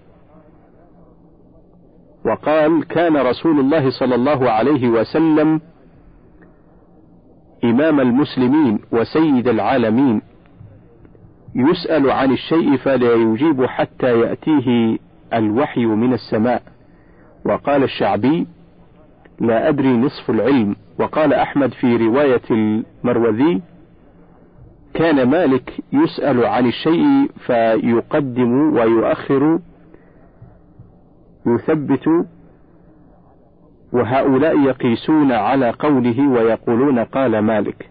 وقال 2.27 2.83
كان 2.87 3.17
رسول 3.17 3.59
الله 3.59 3.89
صلى 3.89 4.15
الله 4.15 4.49
عليه 4.51 4.87
وسلم 4.87 5.61
إمام 7.63 7.99
المسلمين 7.99 8.79
وسيد 8.91 9.47
العالمين 9.47 10.21
يسأل 11.55 12.11
عن 12.11 12.31
الشيء 12.31 12.77
فلا 12.77 13.13
يجيب 13.13 13.65
حتى 13.65 14.19
يأتيه 14.19 14.97
الوحي 15.33 15.85
من 15.85 16.13
السماء. 16.13 16.61
وقال 17.45 17.83
الشعبي 17.83 18.47
لا 19.39 19.69
أدري 19.69 19.97
نصف 19.97 20.29
العلم. 20.29 20.75
وقال 20.99 21.33
أحمد 21.33 21.73
في 21.73 21.97
رواية 21.97 22.41
المروذي 22.51 23.61
كان 24.93 25.29
مالك 25.29 25.73
يسأل 25.93 26.45
عن 26.45 26.65
الشيء 26.67 27.29
فيقدم 27.45 28.73
ويؤخر 28.73 29.59
يثبت 31.47 32.09
وهؤلاء 33.93 34.59
يقيسون 34.59 35.31
على 35.31 35.69
قوله 35.69 36.29
ويقولون 36.29 36.99
قال 36.99 37.39
مالك. 37.39 37.89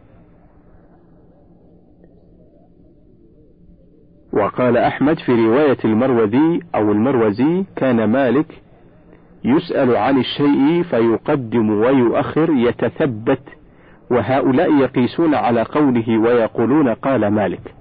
وقال 4.33 4.77
أحمد 4.77 5.19
في 5.19 5.33
رواية 5.33 5.79
المروذي 5.85 6.61
أو 6.75 6.93
المروزي 6.93 7.65
كان 7.77 8.05
مالك 8.05 8.63
يسأل 9.45 9.97
عن 9.97 10.19
الشيء 10.19 10.83
فيقدم 10.83 11.71
ويؤخر 11.71 12.51
يتثبت 12.51 13.43
وهؤلاء 14.11 14.73
يقيسون 14.75 15.35
على 15.35 15.63
قوله 15.63 16.19
ويقولون 16.19 16.89
قال 16.89 17.27
مالك. 17.27 17.75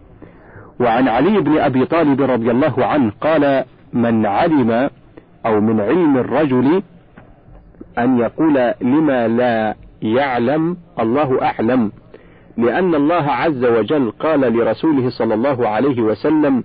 وعن 0.79 1.07
علي 1.07 1.41
بن 1.41 1.57
أبي 1.57 1.85
طالب 1.85 2.21
رضي 2.21 2.51
الله 2.51 2.85
عنه 2.85 3.11
قال 3.21 3.63
من 3.93 4.25
علم 4.25 4.89
أو 5.45 5.61
من 5.61 5.81
علم 5.81 6.17
الرجل 6.17 6.83
أن 7.97 8.17
يقول 8.17 8.73
لما 8.81 9.27
لا 9.27 9.75
يعلم 10.01 10.77
الله 10.99 11.41
أعلم 11.41 11.91
لأن 12.57 12.95
الله 12.95 13.31
عز 13.31 13.65
وجل 13.65 14.11
قال 14.11 14.39
لرسوله 14.39 15.09
صلى 15.09 15.33
الله 15.33 15.67
عليه 15.67 16.01
وسلم 16.01 16.63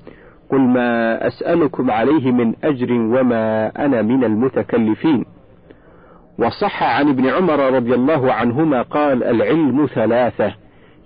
قل 0.51 0.61
ما 0.61 1.27
أسألكم 1.27 1.91
عليه 1.91 2.33
من 2.33 2.55
أجر 2.65 2.93
وما 2.93 3.73
أنا 3.85 4.03
من 4.03 4.25
المتكلفين. 4.25 5.25
وصح 6.39 6.83
عن 6.83 7.09
ابن 7.09 7.27
عمر 7.27 7.75
رضي 7.75 7.95
الله 7.95 8.33
عنهما 8.33 8.83
قال 8.83 9.25
العلم 9.25 9.87
ثلاثة 9.95 10.55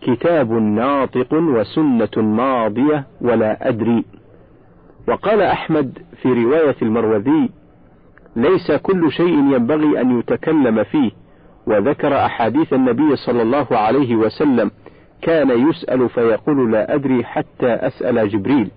كتاب 0.02 0.52
ناطق 0.52 1.32
وسنة 1.32 2.22
ماضية 2.22 3.06
ولا 3.20 3.68
أدري. 3.68 4.04
وقال 5.08 5.42
أحمد 5.42 5.98
في 6.22 6.28
رواية 6.28 6.76
المروذي 6.82 7.50
ليس 8.36 8.72
كل 8.72 9.12
شيء 9.12 9.38
ينبغي 9.38 10.00
أن 10.00 10.18
يتكلم 10.18 10.84
فيه 10.84 11.10
وذكر 11.66 12.16
أحاديث 12.26 12.72
النبي 12.72 13.16
صلى 13.16 13.42
الله 13.42 13.66
عليه 13.70 14.16
وسلم 14.16 14.70
كان 15.22 15.68
يسأل 15.68 16.08
فيقول 16.08 16.72
لا 16.72 16.94
أدري 16.94 17.24
حتى 17.24 17.66
أسأل 17.66 18.28
جبريل. 18.28 18.70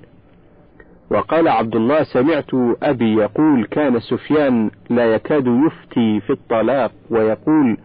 وقال 1.11 1.47
عبد 1.47 1.75
الله 1.75 2.03
سمعت 2.03 2.49
أبي 2.83 3.15
يقول 3.15 3.65
كان 3.65 3.99
سفيان 3.99 4.71
لا 4.89 5.05
يكاد 5.15 5.47
يفتي 5.47 6.19
في 6.19 6.29
الطلاق 6.29 6.91
ويقول 7.09 7.77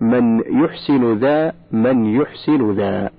من 0.00 0.40
يحسن 0.62 1.12
ذا 1.18 1.52
من 1.72 2.04
يحسن 2.20 2.70
ذا. 2.72 3.10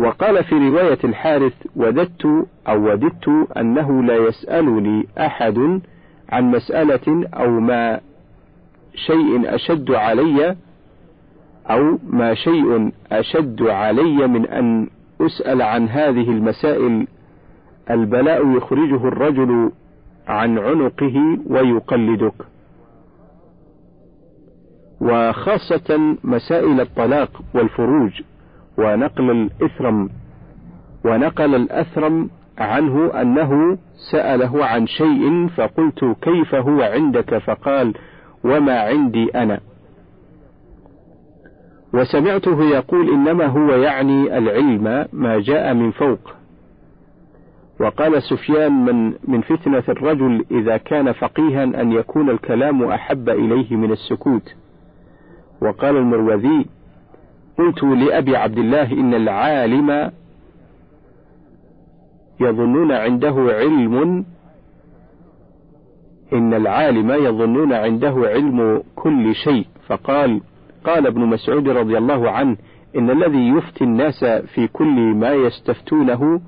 وقال 0.00 0.44
في 0.44 0.54
رواية 0.54 0.98
الحارث 1.04 1.52
وددت 1.76 2.26
أو 2.68 2.90
وددت 2.90 3.28
أنه 3.56 4.02
لا 4.02 4.16
يسألني 4.16 5.06
أحد 5.18 5.80
عن 6.28 6.50
مسألة 6.50 7.28
أو 7.34 7.60
ما 7.60 8.00
شيء 8.94 9.54
أشد 9.54 9.90
علي 9.90 10.56
أو 11.70 11.98
ما 12.06 12.34
شيء 12.34 12.92
أشد 13.12 13.62
علي 13.62 14.26
من 14.26 14.46
أن 14.46 14.88
أسأل 15.20 15.62
عن 15.62 15.88
هذه 15.88 16.30
المسائل 16.30 17.06
البلاء 17.90 18.56
يخرجه 18.56 19.08
الرجل 19.08 19.72
عن 20.28 20.58
عنقه 20.58 21.38
ويقلدك. 21.46 22.34
وخاصة 25.00 26.16
مسائل 26.24 26.80
الطلاق 26.80 27.42
والفروج 27.54 28.22
ونقل 28.78 29.30
الإثرم 29.30 30.10
ونقل 31.04 31.54
الأثرم 31.54 32.30
عنه 32.60 33.20
أنه 33.22 33.78
سأله 34.12 34.64
عن 34.64 34.86
شيء 34.86 35.48
فقلت 35.48 36.16
كيف 36.22 36.54
هو 36.54 36.82
عندك 36.82 37.38
فقال 37.38 37.94
وما 38.44 38.80
عندي 38.80 39.30
أنا. 39.34 39.60
وسمعته 41.94 42.64
يقول 42.64 43.08
إنما 43.08 43.46
هو 43.46 43.70
يعني 43.70 44.38
العلم 44.38 45.06
ما 45.12 45.38
جاء 45.40 45.74
من 45.74 45.90
فوق. 45.90 46.34
وقال 47.80 48.22
سفيان 48.22 48.84
من 48.84 49.14
من 49.28 49.40
فتنة 49.40 49.82
الرجل 49.88 50.44
إذا 50.50 50.76
كان 50.76 51.12
فقيها 51.12 51.64
أن 51.64 51.92
يكون 51.92 52.30
الكلام 52.30 52.82
أحب 52.84 53.28
إليه 53.28 53.76
من 53.76 53.92
السكوت. 53.92 54.54
وقال 55.62 55.96
المروذي 55.96 56.66
قلت 57.58 57.82
لأبي 57.82 58.36
عبد 58.36 58.58
الله 58.58 58.92
إن 58.92 59.14
العالم 59.14 60.10
يظنون 62.40 62.92
عنده 62.92 63.34
علم. 63.48 64.24
إن 66.32 66.54
العالم 66.54 67.10
يظنون 67.10 67.72
عنده 67.72 68.14
علم 68.16 68.82
كل 68.96 69.34
شيء. 69.34 69.66
فقال 69.86 70.40
قال 70.84 71.06
ابن 71.06 71.20
مسعود 71.20 71.68
رضي 71.68 71.98
الله 71.98 72.30
عنه 72.30 72.56
إن 72.96 73.10
الذي 73.10 73.48
يفتي 73.48 73.84
الناس 73.84 74.24
في 74.24 74.68
كل 74.68 75.14
ما 75.14 75.32
يستفتونه 75.32 76.40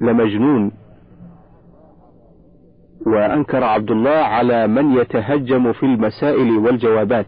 لمجنون. 0.00 0.72
وأنكر 3.06 3.64
عبد 3.64 3.90
الله 3.90 4.10
على 4.10 4.66
من 4.66 4.96
يتهجم 4.96 5.72
في 5.72 5.82
المسائل 5.86 6.50
والجوابات. 6.50 7.26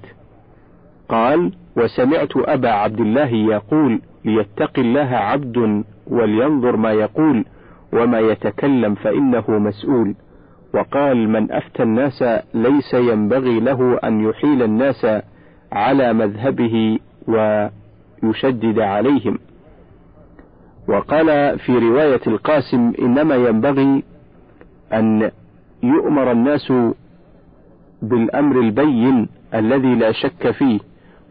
قال 1.08 1.52
وسمعت 1.76 2.36
أبا 2.36 2.70
عبد 2.70 3.00
الله 3.00 3.34
يقول 3.34 4.00
ليتق 4.24 4.78
الله 4.78 5.16
عبد 5.16 5.84
ولينظر 6.08 6.76
ما 6.76 6.92
يقول 6.92 7.44
وما 7.92 8.20
يتكلم 8.20 8.94
فإنه 8.94 9.44
مسؤول. 9.48 10.14
وقال 10.74 11.28
من 11.28 11.52
أفتى 11.52 11.82
الناس 11.82 12.24
ليس 12.54 12.94
ينبغي 12.94 13.60
له 13.60 13.98
أن 14.04 14.20
يحيل 14.20 14.62
الناس 14.62 15.06
على 15.72 16.12
مذهبه 16.12 16.98
ويشدد 17.28 18.78
عليهم. 18.78 19.38
وقال 20.88 21.58
في 21.58 21.78
رواية 21.78 22.20
القاسم 22.26 22.92
إنما 23.02 23.34
ينبغي 23.34 24.02
أن 24.92 25.30
يؤمر 25.82 26.32
الناس 26.32 26.72
بالأمر 28.02 28.60
البين 28.60 29.28
الذي 29.54 29.94
لا 29.94 30.12
شك 30.12 30.50
فيه 30.50 30.78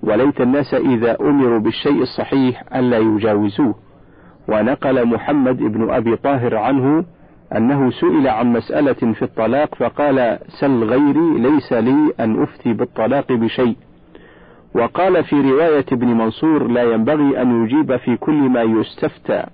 وليت 0.03 0.41
الناس 0.41 0.73
إذا 0.73 1.17
أمروا 1.21 1.59
بالشيء 1.59 2.01
الصحيح 2.01 2.63
ألا 2.75 2.97
يجاوزوه. 2.97 3.75
ونقل 4.47 5.05
محمد 5.05 5.57
بن 5.57 5.89
أبي 5.89 6.15
طاهر 6.15 6.55
عنه 6.55 7.05
أنه 7.55 7.91
سئل 7.91 8.27
عن 8.27 8.53
مسألة 8.53 8.93
في 9.13 9.21
الطلاق 9.21 9.75
فقال 9.75 10.39
سل 10.61 10.83
غيري 10.83 11.39
ليس 11.39 11.73
لي 11.73 12.13
أن 12.19 12.43
أفتي 12.43 12.73
بالطلاق 12.73 13.31
بشيء. 13.31 13.75
وقال 14.75 15.23
في 15.23 15.35
رواية 15.35 15.85
ابن 15.91 16.07
منصور 16.07 16.67
لا 16.67 16.83
ينبغي 16.83 17.41
أن 17.41 17.63
يجيب 17.63 17.95
في 17.97 18.17
كل 18.17 18.33
ما 18.49 18.61
يستفتى. 18.61 19.45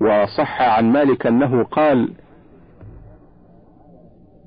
وصح 0.00 0.62
عن 0.62 0.92
مالك 0.92 1.26
أنه 1.26 1.64
قال 1.64 2.08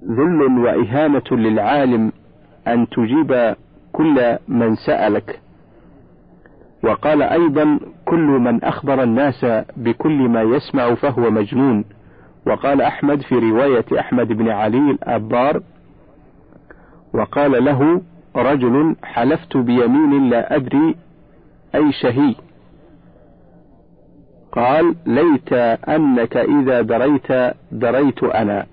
ذل 0.03 0.59
وإهانة 0.59 1.23
للعالم 1.31 2.11
أن 2.67 2.87
تجيب 2.89 3.55
كل 3.93 4.37
من 4.47 4.75
سألك. 4.75 5.39
وقال 6.83 7.21
أيضا 7.21 7.79
كل 8.05 8.27
من 8.27 8.63
أخبر 8.63 9.03
الناس 9.03 9.45
بكل 9.77 10.29
ما 10.29 10.41
يسمع 10.41 10.95
فهو 10.95 11.29
مجنون. 11.31 11.85
وقال 12.47 12.81
أحمد 12.81 13.21
في 13.21 13.35
رواية 13.35 13.85
أحمد 13.99 14.27
بن 14.27 14.49
علي 14.49 14.91
الأبار 14.91 15.61
وقال 17.13 17.65
له 17.65 18.01
رجل 18.35 18.95
حلفت 19.03 19.57
بيمين 19.57 20.29
لا 20.29 20.55
أدري 20.55 20.95
أي 21.75 21.91
شهي. 21.91 22.35
قال 24.51 24.95
ليت 25.05 25.53
أنك 25.89 26.37
إذا 26.37 26.81
دريت 26.81 27.55
دريت 27.71 28.23
أنا. 28.23 28.65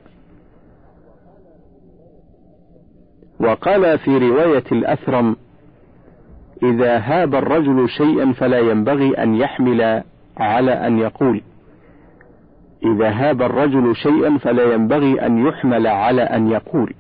وقال 3.41 3.99
في 3.99 4.19
رواية 4.19 4.65
الأثرم 4.73 5.37
إذا 6.63 6.99
هاب 6.99 7.35
الرجل 7.35 7.89
شيئا 7.89 8.33
فلا 8.33 8.59
ينبغي 8.59 9.11
أن 9.23 9.35
يحمل 9.35 10.03
على 10.37 10.73
أن 10.73 10.99
يقول. 10.99 11.41
إذا 12.85 13.09
هاب 13.11 13.43
الرجل 13.43 13.97
شيئا 13.97 14.39
فلا 14.39 14.75
ينبغي 14.75 15.27
أن 15.27 15.47
يحمل 15.47 15.87
على 15.87 16.23
أن 16.23 16.51
يقول. 16.51 16.95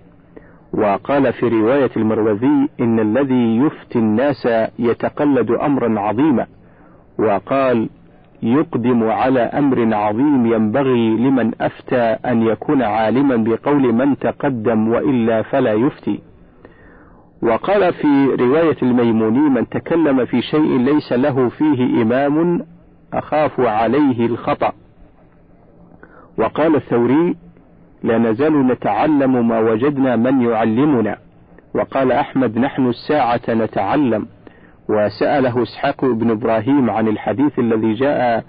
وقال 0.73 1.33
في 1.33 1.49
رواية 1.49 1.91
المروزي 1.97 2.69
إن 2.81 3.01
الذي 3.01 3.57
يفتي 3.57 3.99
الناس 3.99 4.49
يتقلد 4.79 5.51
أمرا 5.51 6.01
عظيما. 6.01 6.47
وقال 7.19 7.89
يقدم 8.43 9.05
على 9.05 9.41
أمر 9.41 9.95
عظيم 9.95 10.47
ينبغي 10.47 11.11
لمن 11.11 11.53
أفتى 11.61 12.17
أن 12.27 12.43
يكون 12.43 12.83
عالما 12.83 13.37
بقول 13.37 13.93
من 13.93 14.19
تقدم 14.19 14.89
وإلا 14.89 15.43
فلا 15.43 15.73
يفتي. 15.73 16.21
وقال 17.43 17.93
في 17.93 18.27
رواية 18.41 18.77
الميموني 18.83 19.51
من 19.51 19.69
تكلم 19.69 20.25
في 20.25 20.43
شيء 20.43 20.79
ليس 20.79 21.13
له 21.13 21.49
فيه 21.49 22.03
إمام 22.03 22.67
أخاف 23.15 23.61
عليه 23.61 24.27
الخطأ. 24.27 24.73
وقال 26.39 26.77
الثوري 26.77 27.37
لا 28.03 28.19
نزال 28.19 28.67
نتعلم 28.67 29.49
ما 29.49 29.59
وجدنا 29.59 30.17
من 30.17 30.41
يعلمنا. 30.43 31.17
وقال 31.75 32.13
أحمد 32.13 32.59
نحن 32.59 32.89
الساعة 32.89 33.41
نتعلم. 33.49 34.27
وسأله 34.89 35.63
إسحاق 35.63 36.05
بن 36.05 36.31
إبراهيم 36.31 36.91
عن 36.91 37.09
الحديث 37.09 37.59
الذي 37.59 37.95
جاء 37.95 38.45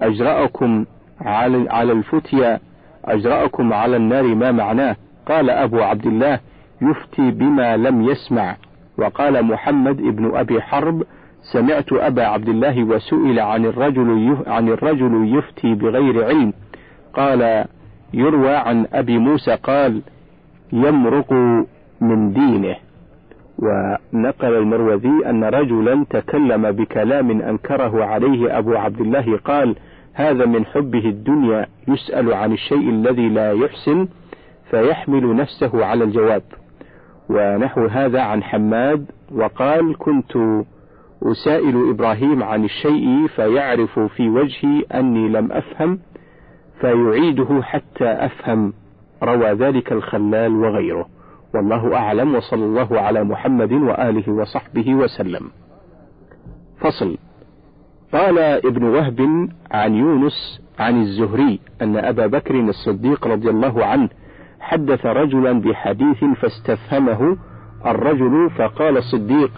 أجرأكم 0.00 0.84
على 1.20 1.92
الفتيا 1.92 2.60
أجرأكم 3.04 3.72
على 3.72 3.96
النار 3.96 4.22
ما 4.22 4.52
معناه؟ 4.52 4.96
قال 5.28 5.50
أبو 5.50 5.80
عبد 5.80 6.06
الله 6.06 6.40
يفتي 6.82 7.30
بما 7.30 7.76
لم 7.76 8.02
يسمع. 8.02 8.56
وقال 8.98 9.44
محمد 9.44 9.96
بن 9.96 10.36
أبي 10.36 10.60
حرب 10.60 11.02
سمعت 11.52 11.92
أبا 11.92 12.24
عبد 12.24 12.48
الله 12.48 12.84
وسئل 12.84 13.40
عن 13.40 13.64
الرجل 13.64 14.36
عن 14.46 14.68
الرجل 14.68 15.38
يفتي 15.38 15.74
بغير 15.74 16.24
علم. 16.24 16.52
قال 17.14 17.64
يروى 18.14 18.54
عن 18.54 18.86
أبي 18.92 19.18
موسى 19.18 19.56
قال 19.56 20.02
يمرق 20.72 21.32
من 22.00 22.32
دينه. 22.32 22.76
ونقل 23.58 24.54
المروذي 24.54 25.26
أن 25.26 25.44
رجلا 25.44 26.04
تكلم 26.10 26.70
بكلام 26.70 27.30
أنكره 27.30 28.04
عليه 28.04 28.58
أبو 28.58 28.74
عبد 28.74 29.00
الله 29.00 29.38
قال 29.44 29.76
هذا 30.14 30.46
من 30.46 30.64
حبه 30.64 31.08
الدنيا 31.08 31.66
يسأل 31.88 32.34
عن 32.34 32.52
الشيء 32.52 32.90
الذي 32.90 33.28
لا 33.28 33.52
يحسن 33.52 34.08
فيحمل 34.70 35.36
نفسه 35.36 35.84
على 35.84 36.04
الجواب. 36.04 36.42
ونحو 37.30 37.86
هذا 37.86 38.20
عن 38.20 38.42
حماد 38.42 39.06
وقال 39.32 39.98
كنت 39.98 40.36
أسائل 41.22 41.90
إبراهيم 41.90 42.42
عن 42.42 42.64
الشيء 42.64 43.26
فيعرف 43.26 43.98
في 43.98 44.28
وجهي 44.28 44.84
أني 44.94 45.28
لم 45.28 45.52
أفهم 45.52 45.98
فيعيده 46.80 47.62
حتى 47.62 48.04
أفهم. 48.04 48.72
روى 49.22 49.52
ذلك 49.52 49.92
الخلال 49.92 50.56
وغيره. 50.56 51.06
والله 51.54 51.96
أعلم 51.96 52.34
وصلى 52.34 52.64
الله 52.64 53.00
على 53.00 53.24
محمد 53.24 53.72
وآله 53.72 54.32
وصحبه 54.32 54.94
وسلم. 54.94 55.50
فصل 56.80 57.16
قال 58.12 58.38
ابن 58.38 58.84
وهب 58.84 59.48
عن 59.70 59.94
يونس 59.94 60.62
عن 60.78 61.00
الزهري 61.00 61.60
أن 61.82 61.96
أبا 61.96 62.26
بكر 62.26 62.54
الصديق 62.60 63.26
رضي 63.26 63.50
الله 63.50 63.84
عنه 63.84 64.08
حدث 64.60 65.06
رجلا 65.06 65.52
بحديث 65.52 66.24
فاستفهمه 66.24 67.36
الرجل 67.86 68.50
فقال 68.50 68.96
الصديق 68.96 69.50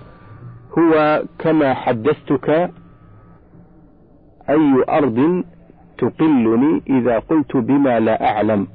هو 0.79 1.23
كما 1.39 1.75
حدثتك 1.75 2.71
أي 4.51 4.85
أرض 4.89 5.45
تقلني 5.99 6.83
إذا 6.91 7.19
قلت 7.19 7.57
بما 7.57 8.01
لا 8.01 8.31
أعلم. 8.31 8.67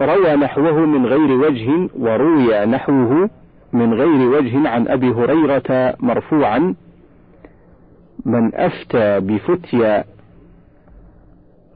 وروى 0.00 0.36
نحوه 0.36 0.86
من 0.86 1.06
غير 1.06 1.32
وجه 1.32 1.88
وروي 1.98 2.66
نحوه 2.66 3.30
من 3.72 3.94
غير 3.94 4.28
وجه 4.28 4.68
عن 4.68 4.88
أبي 4.88 5.08
هريرة 5.08 5.94
مرفوعا 6.00 6.74
من 8.24 8.54
أفتى 8.54 9.20
بفتيا 9.20 10.04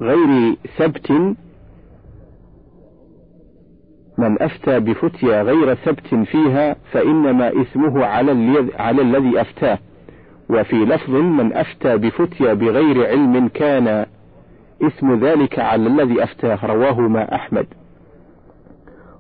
غير 0.01 0.57
ثبت 0.79 1.11
من 4.19 4.43
أفتى 4.43 4.81
بفتيا 4.81 5.43
غير 5.43 5.75
ثبت 5.75 6.15
فيها 6.15 6.77
فإنما 6.93 7.49
إثمه 7.49 8.05
على, 8.05 8.67
على 8.79 9.03
الذي 9.03 9.41
أفتاه. 9.41 9.79
وفي 10.51 10.77
لفظ 10.77 11.11
من 11.11 11.53
أفتى 11.53 11.97
بفتيا 11.97 12.55
بغير 12.55 13.07
علم 13.07 13.49
كان 13.49 14.07
إثم 14.83 15.15
ذلك 15.25 15.59
على 15.59 15.87
الذي 15.87 16.23
أفتاه 16.23 16.67
رواهما 16.67 17.35
أحمد. 17.35 17.67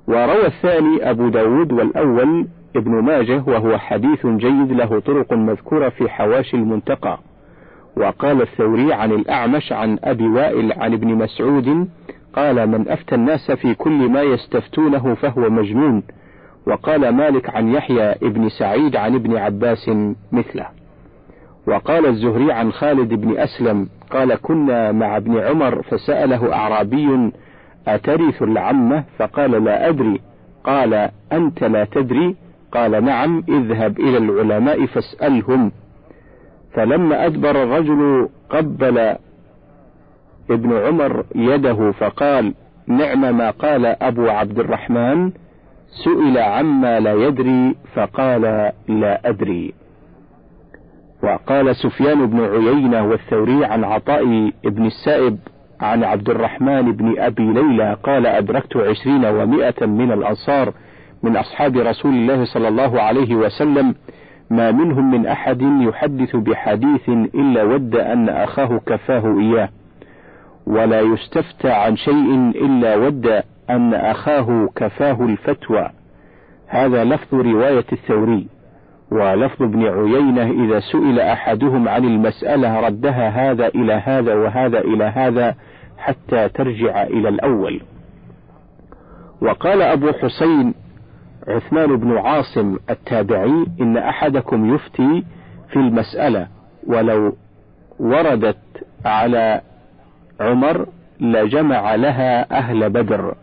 وروى 0.08 0.46
الثاني 0.46 1.10
أبو 1.10 1.28
داود 1.28 1.72
والأول 1.72 2.46
ابن 2.76 2.90
ماجه 2.90 3.42
وهو 3.46 3.78
حديث 3.78 4.26
جيد 4.26 4.72
له 4.72 5.00
طرق 5.00 5.32
مذكورة 5.32 5.88
في 5.88 6.08
حواشي 6.08 6.56
المنتقى. 6.56 7.18
وقال 7.98 8.42
الثوري 8.42 8.92
عن 8.92 9.12
الأعمش 9.12 9.72
عن 9.72 9.98
أبي 10.04 10.28
وائل 10.28 10.72
عن 10.72 10.92
ابن 10.92 11.08
مسعود 11.08 11.88
قال 12.32 12.66
من 12.66 12.88
أفتى 12.88 13.14
الناس 13.14 13.50
في 13.50 13.74
كل 13.74 14.08
ما 14.10 14.22
يستفتونه 14.22 15.14
فهو 15.14 15.50
مجنون 15.50 16.02
وقال 16.66 17.08
مالك 17.08 17.50
عن 17.50 17.68
يحيى 17.68 18.10
ابن 18.10 18.48
سعيد 18.48 18.96
عن 18.96 19.14
ابن 19.14 19.36
عباس 19.36 19.90
مثله. 20.32 20.66
وقال 21.66 22.06
الزهري 22.06 22.52
عن 22.52 22.72
خالد 22.72 23.14
بن 23.14 23.38
أسلم 23.38 23.88
قال 24.10 24.34
كنا 24.34 24.92
مع 24.92 25.16
ابن 25.16 25.38
عمر 25.38 25.82
فسأله 25.82 26.52
أعرابي 26.54 27.32
أترث 27.88 28.42
العمة 28.42 29.04
فقال 29.18 29.64
لا 29.64 29.88
أدري. 29.88 30.20
قال 30.64 31.10
أنت 31.32 31.64
لا 31.64 31.84
تدري؟ 31.84 32.36
قال 32.72 33.04
نعم 33.04 33.44
اذهب 33.48 34.00
إلى 34.00 34.18
العلماء 34.18 34.86
فاسألهم. 34.86 35.72
فلما 36.78 37.26
أدبر 37.26 37.62
الرجل 37.62 38.28
قبل 38.50 38.98
ابن 40.50 40.76
عمر 40.76 41.24
يده 41.34 41.92
فقال 41.92 42.54
نعم 42.86 43.36
ما 43.36 43.50
قال 43.50 43.86
أبو 43.86 44.28
عبد 44.28 44.58
الرحمن 44.58 45.32
سئل 46.04 46.38
عما 46.38 47.00
لا 47.00 47.12
يدري 47.12 47.74
فقال 47.94 48.72
لا 48.88 49.28
أدري. 49.28 49.74
وقال 51.22 51.76
سفيان 51.76 52.26
بن 52.26 52.40
عيينة 52.40 53.06
والثوري 53.08 53.64
عن 53.64 53.84
عطاء 53.84 54.24
بن 54.64 54.86
السائب 54.86 55.38
عن 55.80 56.04
عبد 56.04 56.30
الرحمن 56.30 56.92
بن 56.92 57.18
أبي 57.18 57.52
ليلى 57.52 57.96
قال 58.02 58.26
أدركت 58.26 58.76
عشرين 58.76 59.24
ومائة 59.24 59.86
من 59.86 60.12
الأنصار 60.12 60.72
من 61.22 61.36
أصحاب 61.36 61.76
رسول 61.76 62.14
الله 62.14 62.44
صلى 62.44 62.68
الله 62.68 63.00
عليه 63.00 63.34
وسلم 63.34 63.94
ما 64.50 64.70
منهم 64.70 65.10
من 65.10 65.26
أحد 65.26 65.62
يحدث 65.62 66.36
بحديث 66.36 67.08
إلا 67.08 67.62
ود 67.62 67.96
أن 67.96 68.28
أخاه 68.28 68.80
كفاه 68.86 69.38
إياه. 69.40 69.68
ولا 70.66 71.00
يستفتى 71.00 71.70
عن 71.70 71.96
شيء 71.96 72.34
إلا 72.54 72.96
ود 72.96 73.42
أن 73.70 73.94
أخاه 73.94 74.68
كفاه 74.76 75.24
الفتوى. 75.24 75.90
هذا 76.66 77.04
لفظ 77.04 77.34
رواية 77.34 77.84
الثوري. 77.92 78.46
ولفظ 79.10 79.62
ابن 79.62 79.86
عيينة 79.86 80.64
إذا 80.64 80.80
سئل 80.80 81.20
أحدهم 81.20 81.88
عن 81.88 82.04
المسألة 82.04 82.80
ردها 82.80 83.28
هذا 83.28 83.66
إلى 83.66 83.92
هذا 83.92 84.34
وهذا 84.34 84.80
إلى 84.80 85.04
هذا 85.04 85.54
حتى 85.98 86.48
ترجع 86.48 87.02
إلى 87.02 87.28
الأول. 87.28 87.80
وقال 89.40 89.82
أبو 89.82 90.12
حسين 90.12 90.74
عثمان 91.48 91.96
بن 91.96 92.18
عاصم 92.18 92.76
التابعي 92.90 93.66
إن 93.80 93.96
أحدكم 93.96 94.74
يفتي 94.74 95.24
في 95.68 95.76
المسألة 95.76 96.46
ولو 96.86 97.36
وردت 98.00 98.58
على 99.04 99.60
عمر 100.40 100.86
لجمع 101.20 101.94
لها 101.94 102.58
أهل 102.58 102.90
بدر. 102.90 103.34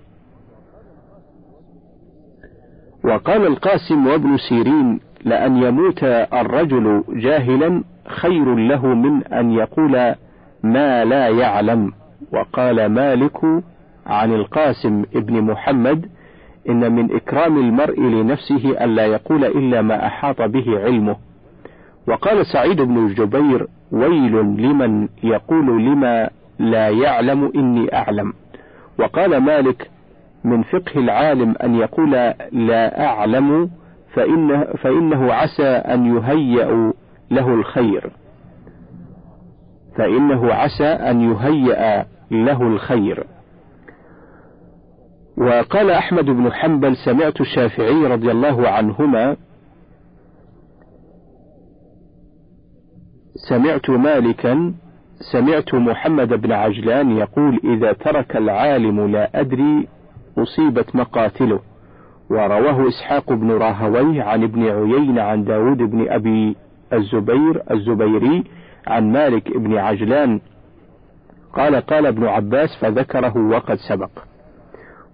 وقال 3.04 3.48
القاسم 3.48 4.08
وابن 4.08 4.38
سيرين 4.38 5.00
لأن 5.24 5.58
يموت 5.58 6.04
الرجل 6.34 7.04
جاهلا 7.10 7.84
خير 8.08 8.56
له 8.56 8.86
من 8.86 9.24
أن 9.24 9.52
يقول 9.52 10.16
ما 10.64 11.06
لا 11.06 11.28
يعلم. 11.28 11.94
وقال 12.32 12.86
مالك 12.86 13.38
عن 14.06 14.34
القاسم 14.34 15.04
ابن 15.16 15.42
محمد 15.42 16.10
إن 16.70 16.92
من 16.92 17.16
إكرام 17.16 17.58
المرء 17.58 18.02
لنفسه 18.02 18.84
ألا 18.84 19.06
يقول 19.06 19.46
إلا 19.46 19.82
ما 19.82 20.08
أحاط 20.08 20.42
به 20.42 20.80
علمه. 20.80 21.16
وقال 22.08 22.46
سعيد 22.46 22.82
بن 22.82 23.14
جبير 23.14 23.68
ويل 23.92 24.36
لمن 24.36 25.08
يقول 25.24 25.86
لما 25.86 26.30
لا 26.60 26.90
يعلم 26.90 27.52
إني 27.56 27.96
أعلم. 27.96 28.34
وقال 29.00 29.38
مالك 29.38 29.90
من 30.44 30.64
فقه 30.64 31.00
العالم 31.00 31.56
أن 31.64 31.76
يقول 31.76 32.12
لا 32.52 33.06
أعلم 33.06 33.70
فإنه, 34.14 34.64
فإنه 34.64 35.34
عسى 35.34 35.68
أن 35.68 36.16
يهيأ 36.16 36.94
له 37.32 37.54
الخير. 37.54 38.12
فإنه 39.98 40.54
عسى 40.54 40.88
أن 40.88 41.22
يهيأ 41.22 42.06
له 42.32 42.62
الخير. 42.62 43.35
وقال 45.38 45.92
أحمد 45.92 46.26
بن 46.26 46.52
حنبل 46.54 46.96
سمعت 46.96 47.42
الشافعي 47.42 48.08
رضي 48.08 48.32
الله 48.32 48.70
عنهما 48.70 49.38
سمعت 53.50 53.90
مالكا 53.90 54.74
سمعت 55.32 55.74
محمد 55.74 56.28
بن 56.42 56.52
عجلان 56.52 57.18
يقول 57.18 57.60
إذا 57.64 57.94
ترك 57.94 58.36
العالم 58.36 59.12
لا 59.12 59.40
أدري 59.40 59.88
أصيبت 60.38 60.96
مقاتله 60.96 61.60
ورواه 62.30 62.88
إسحاق 62.88 63.34
بن 63.34 63.52
راهويه 63.52 64.24
عن 64.24 64.44
ابن 64.44 64.64
عيين 64.64 65.20
عن 65.20 65.44
داود 65.44 65.78
بن 65.78 66.10
أبي 66.10 66.56
الزبير 66.94 67.64
الزبيري 67.72 68.44
عن 68.88 69.12
مالك 69.12 69.58
بن 69.58 69.78
عجلان 69.78 70.40
قال 71.54 71.76
قال 71.76 72.06
ابن 72.06 72.26
عباس 72.26 72.70
فذكره 72.82 73.38
وقد 73.38 73.78
سبق. 73.90 74.10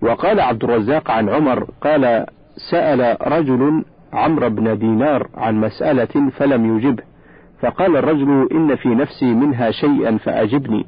وقال 0.01 0.39
عبد 0.39 0.63
الرزاق 0.63 1.11
عن 1.11 1.29
عمر 1.29 1.63
قال 1.81 2.25
سأل 2.71 3.17
رجل 3.31 3.85
عمرو 4.13 4.49
بن 4.49 4.77
دينار 4.77 5.27
عن 5.35 5.61
مسألة 5.61 6.29
فلم 6.37 6.77
يجبه 6.77 7.03
فقال 7.61 7.97
الرجل 7.97 8.47
إن 8.51 8.75
في 8.75 8.89
نفسي 8.89 9.33
منها 9.33 9.71
شيئا 9.71 10.17
فأجبني 10.17 10.85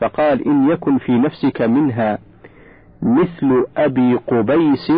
فقال 0.00 0.48
إن 0.48 0.70
يكن 0.70 0.98
في 0.98 1.12
نفسك 1.12 1.62
منها 1.62 2.18
مثل 3.02 3.66
أبي 3.76 4.14
قبيس 4.14 4.92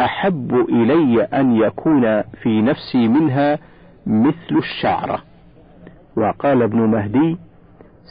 أحب 0.00 0.54
إلي 0.68 1.22
أن 1.22 1.56
يكون 1.56 2.22
في 2.22 2.62
نفسي 2.62 3.08
منها 3.08 3.58
مثل 4.06 4.56
الشعرة. 4.56 5.18
وقال 6.16 6.62
ابن 6.62 6.78
مهدي 6.80 7.36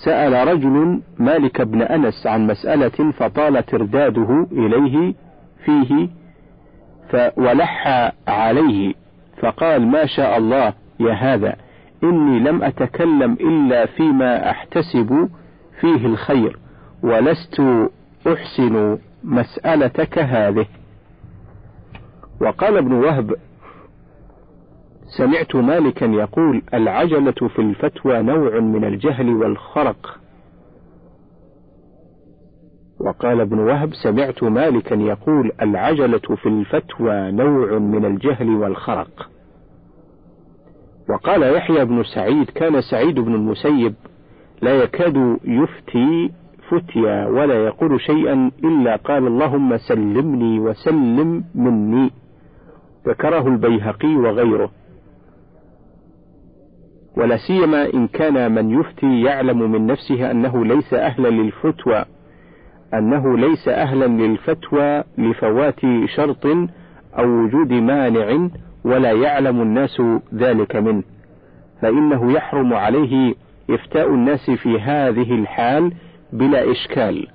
سأل 0.05 0.47
رجل 0.47 1.01
مالك 1.19 1.61
بن 1.61 1.81
أنس 1.81 2.27
عن 2.27 2.47
مسألة 2.47 3.11
فطال 3.11 3.65
ترداده 3.65 4.47
إليه 4.51 5.13
فيه 5.65 6.09
ولح 7.37 7.87
عليه 8.27 8.93
فقال 9.41 9.87
ما 9.87 10.05
شاء 10.05 10.37
الله 10.37 10.73
يا 10.99 11.13
هذا 11.13 11.55
إني 12.03 12.39
لم 12.39 12.63
أتكلم 12.63 13.33
إلا 13.33 13.85
فيما 13.85 14.49
أحتسب 14.49 15.29
فيه 15.81 16.05
الخير 16.05 16.57
ولست 17.03 17.61
أحسن 18.27 18.97
مسألتك 19.23 20.19
هذه. 20.19 20.65
وقال 22.41 22.77
ابن 22.77 22.91
وهب 22.93 23.35
سمعت 25.17 25.55
مالكا 25.55 26.05
يقول 26.05 26.61
العجلة 26.73 27.47
في 27.55 27.59
الفتوى 27.59 28.21
نوع 28.21 28.59
من 28.59 28.85
الجهل 28.85 29.29
والخرق. 29.29 30.19
وقال 32.99 33.41
ابن 33.41 33.59
وهب 33.59 33.93
سمعت 33.93 34.43
مالكا 34.43 34.95
يقول 34.95 35.51
العجلة 35.61 36.35
في 36.35 36.49
الفتوى 36.49 37.31
نوع 37.31 37.77
من 37.77 38.05
الجهل 38.05 38.49
والخرق. 38.49 39.29
وقال 41.09 41.55
يحيى 41.55 41.85
بن 41.85 42.03
سعيد 42.03 42.49
كان 42.49 42.81
سعيد 42.81 43.19
بن 43.19 43.35
المسيب 43.35 43.93
لا 44.61 44.83
يكاد 44.83 45.37
يفتي 45.43 46.31
فتيا 46.69 47.27
ولا 47.27 47.65
يقول 47.65 48.01
شيئا 48.01 48.51
إلا 48.63 48.95
قال 48.95 49.27
اللهم 49.27 49.77
سلمني 49.77 50.59
وسلم 50.59 51.43
مني. 51.55 52.11
ذكره 53.07 53.47
البيهقي 53.47 54.15
وغيره. 54.15 54.78
ولا 57.17 57.37
سيما 57.37 57.93
إن 57.93 58.07
كان 58.07 58.51
من 58.51 58.79
يفتي 58.79 59.21
يعلم 59.21 59.71
من 59.71 59.87
نفسه 59.87 60.31
أنه 60.31 60.65
ليس 60.65 60.93
أهلا 60.93 61.27
للفتوى 61.27 62.05
أنه 62.93 63.37
ليس 63.37 63.67
أهلا 63.67 64.05
للفتوى 64.05 65.03
لفوات 65.17 65.79
شرط 66.15 66.45
أو 67.17 67.27
وجود 67.27 67.73
مانع 67.73 68.49
ولا 68.83 69.11
يعلم 69.11 69.61
الناس 69.61 70.01
ذلك 70.33 70.75
منه 70.75 71.03
فإنه 71.81 72.31
يحرم 72.31 72.73
عليه 72.73 73.35
إفتاء 73.69 74.09
الناس 74.09 74.51
في 74.51 74.79
هذه 74.79 75.35
الحال 75.35 75.93
بلا 76.33 76.71
إشكال 76.71 77.27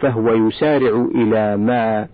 فهو 0.00 0.34
يسارع 0.34 1.08
إلى 1.14 1.56
ما 1.56 2.06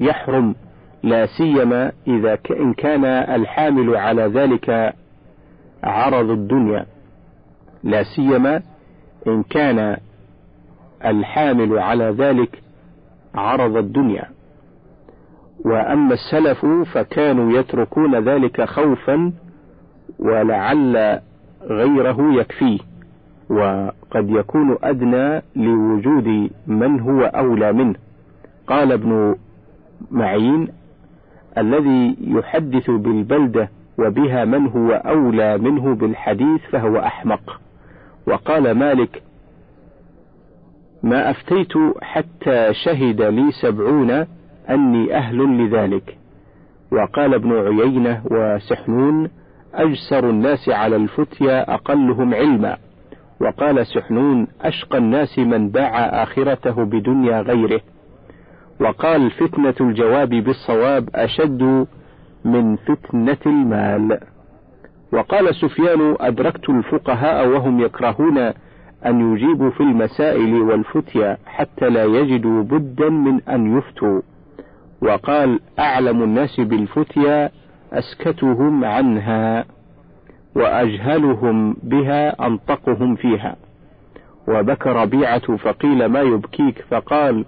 يحرم 0.00 0.54
لا 1.02 1.26
سيما 1.26 1.92
إذا 2.06 2.38
إن 2.50 2.74
كان 2.74 3.04
الحامل 3.04 3.96
على 3.96 4.22
ذلك 4.22 4.94
عرض 5.84 6.30
الدنيا 6.30 6.86
لا 7.84 8.02
سيما 8.02 8.62
إن 9.26 9.42
كان 9.42 9.96
الحامل 11.04 11.78
على 11.78 12.04
ذلك 12.04 12.62
عرض 13.34 13.76
الدنيا. 13.76 14.24
وأما 15.64 16.14
السلف 16.14 16.66
فكانوا 16.66 17.52
يتركون 17.52 18.28
ذلك 18.28 18.64
خوفا 18.64 19.32
ولعل 20.18 21.20
غيره 21.62 22.32
يكفيه 22.40 22.78
وقد 23.50 24.30
يكون 24.30 24.76
أدنى 24.82 25.42
لوجود 25.56 26.50
من 26.66 27.00
هو 27.00 27.22
أولى 27.22 27.72
منه. 27.72 27.94
قال 28.66 28.92
ابن 28.92 29.36
معين 30.10 30.68
الذي 31.58 32.16
يحدث 32.20 32.90
بالبلدة 32.90 33.68
وبها 33.98 34.44
من 34.44 34.66
هو 34.66 34.92
أولى 34.92 35.58
منه 35.58 35.94
بالحديث 35.94 36.60
فهو 36.70 36.98
أحمق. 36.98 37.60
وقال 38.26 38.70
مالك 38.70 39.22
ما 41.02 41.30
أفتيت 41.30 41.72
حتى 42.02 42.74
شهد 42.84 43.22
لي 43.22 43.50
سبعون 43.62 44.26
أني 44.70 45.16
أهل 45.16 45.38
لذلك. 45.38 46.16
وقال 46.92 47.34
ابن 47.34 47.52
عيينة 47.52 48.22
وسحنون 48.30 49.30
أجسر 49.74 50.30
الناس 50.30 50.68
على 50.68 50.96
الفتيا 50.96 51.74
أقلهم 51.74 52.34
علما. 52.34 52.76
وقال 53.40 53.86
سحنون 53.86 54.46
أشقى 54.60 54.98
الناس 54.98 55.38
من 55.38 55.68
باع 55.68 56.22
آخرته 56.22 56.84
بدنيا 56.84 57.40
غيره. 57.40 57.80
وقال 58.80 59.30
فتنة 59.30 59.74
الجواب 59.80 60.28
بالصواب 60.28 61.08
أشد 61.14 61.86
من 62.44 62.76
فتنة 62.76 63.38
المال. 63.46 64.18
وقال 65.12 65.54
سفيان 65.54 66.16
أدركت 66.20 66.68
الفقهاء 66.68 67.48
وهم 67.48 67.80
يكرهون 67.80 68.38
أن 69.06 69.32
يجيبوا 69.32 69.70
في 69.70 69.80
المسائل 69.80 70.54
والفتيا 70.54 71.38
حتى 71.46 71.88
لا 71.88 72.04
يجدوا 72.04 72.62
بدا 72.62 73.08
من 73.08 73.40
أن 73.48 73.78
يفتوا. 73.78 74.20
وقال 75.02 75.60
أعلم 75.78 76.22
الناس 76.22 76.60
بالفتيا 76.60 77.50
أسكتهم 77.92 78.84
عنها 78.84 79.64
وأجهلهم 80.56 81.76
بها 81.82 82.46
أنطقهم 82.46 83.14
فيها. 83.14 83.56
وبكى 84.48 84.88
ربيعة 84.88 85.56
فقيل 85.56 86.06
ما 86.06 86.20
يبكيك؟ 86.20 86.84
فقال 86.90 87.44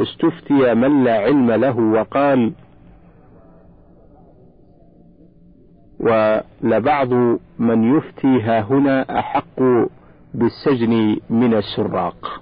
استفتي 0.00 0.74
من 0.74 1.04
لا 1.04 1.18
علم 1.18 1.50
له. 1.50 1.78
وقال 1.78 2.52
ولبعض 6.00 7.12
من 7.58 7.96
يفتي 7.96 8.42
ها 8.42 8.60
هنا 8.60 9.18
أحق 9.18 9.60
بالسجن 10.34 11.16
من 11.30 11.54
السراق. 11.54 12.40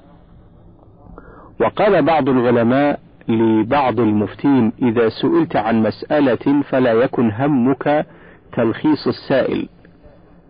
وقال 1.61 2.03
بعض 2.03 2.29
العلماء 2.29 3.01
لبعض 3.29 4.01
المفتين 4.01 4.73
إذا 4.83 5.09
سئلت 5.09 5.57
عن 5.57 5.83
مسألة 5.83 6.63
فلا 6.63 6.93
يكن 6.93 7.31
همك 7.33 8.07
تلخيص 8.53 9.07
السائل. 9.07 9.69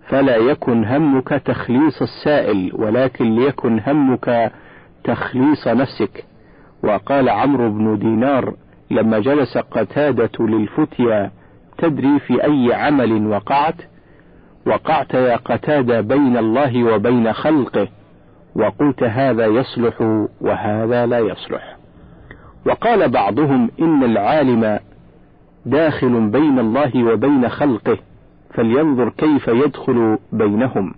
فلا 0.08 0.36
يكن 0.36 0.84
همك 0.84 1.28
تخليص 1.28 2.02
السائل 2.02 2.70
ولكن 2.74 3.34
ليكن 3.34 3.80
همك 3.86 4.52
تخليص 5.04 5.68
نفسك. 5.68 6.24
وقال 6.84 7.28
عمرو 7.28 7.70
بن 7.70 7.98
دينار 7.98 8.54
لما 8.90 9.18
جلس 9.18 9.58
قتادة 9.58 10.30
للفتيا 10.40 11.30
تدري 11.78 12.18
في 12.18 12.44
أي 12.44 12.74
عمل 12.74 13.26
وقعت؟ 13.26 13.74
وقعت 14.66 15.14
يا 15.14 15.36
قتادة 15.36 16.00
بين 16.00 16.36
الله 16.36 16.84
وبين 16.84 17.32
خلقه 17.32 17.88
وقلت 18.56 19.02
هذا 19.02 19.46
يصلح 19.46 20.00
وهذا 20.40 21.06
لا 21.06 21.18
يصلح. 21.18 21.76
وقال 22.66 23.08
بعضهم 23.08 23.70
إن 23.80 24.04
العالم 24.04 24.78
داخل 25.66 26.28
بين 26.28 26.58
الله 26.58 27.04
وبين 27.04 27.48
خلقه 27.48 27.98
فلينظر 28.54 29.08
كيف 29.08 29.48
يدخل 29.48 30.18
بينهم. 30.32 30.94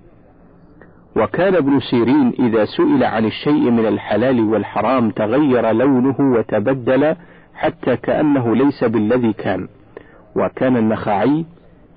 وكان 1.17 1.55
ابن 1.55 1.81
سيرين 1.81 2.33
إذا 2.39 2.65
سئل 2.65 3.05
عن 3.05 3.25
الشيء 3.25 3.71
من 3.71 3.87
الحلال 3.87 4.41
والحرام 4.41 5.11
تغير 5.11 5.71
لونه 5.71 6.17
وتبدل 6.21 7.17
حتى 7.55 7.97
كأنه 7.97 8.57
ليس 8.57 8.85
بالذي 8.85 9.33
كان. 9.33 9.69
وكان 10.39 10.77
النخعي 10.77 11.45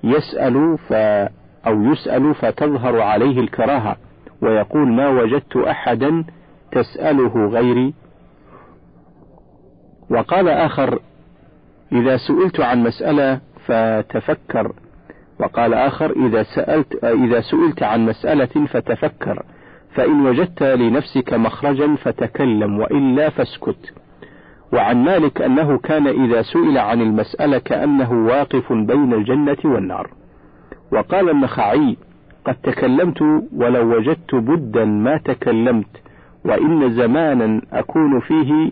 يسأل 0.04 0.78
ف 0.88 0.92
أو 1.66 1.82
يسأل 1.82 2.34
فتظهر 2.34 3.00
عليه 3.00 3.40
الكراهة 3.40 3.96
ويقول 4.42 4.92
ما 4.92 5.08
وجدت 5.08 5.56
أحدا 5.56 6.24
تسأله 6.72 7.46
غيري. 7.46 7.94
وقال 10.10 10.48
آخر 10.48 10.98
إذا 11.92 12.16
سئلت 12.16 12.60
عن 12.60 12.82
مسألة 12.82 13.40
فتفكر. 13.66 14.72
وقال 15.40 15.74
آخر 15.74 16.10
إذا 16.26 16.42
سألت 16.42 17.04
إذا 17.04 17.40
سئلت 17.40 17.82
عن 17.82 18.06
مسألة 18.06 18.66
فتفكر. 18.66 19.42
فإن 19.94 20.26
وجدت 20.26 20.62
لنفسك 20.62 21.34
مخرجا 21.34 21.96
فتكلم 21.96 22.78
وإلا 22.78 23.30
فاسكت. 23.30 23.94
وعن 24.72 25.04
مالك 25.04 25.42
أنه 25.42 25.78
كان 25.78 26.06
إذا 26.06 26.42
سئل 26.42 26.78
عن 26.78 27.00
المسألة 27.00 27.58
كأنه 27.58 28.12
واقف 28.12 28.72
بين 28.72 29.12
الجنة 29.12 29.56
والنار. 29.64 30.10
وقال 30.92 31.30
النخعي 31.30 31.96
قد 32.44 32.54
تكلمت 32.54 33.22
ولو 33.56 33.96
وجدت 33.96 34.34
بدا 34.34 34.84
ما 34.84 35.16
تكلمت 35.16 36.02
وإن 36.44 36.92
زمانا 36.92 37.62
أكون 37.72 38.20
فيه 38.20 38.70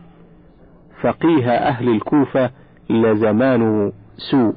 فقيه 1.02 1.50
أهل 1.50 1.88
الكوفة 1.88 2.50
لزمان 2.90 3.92
سوء. 4.30 4.54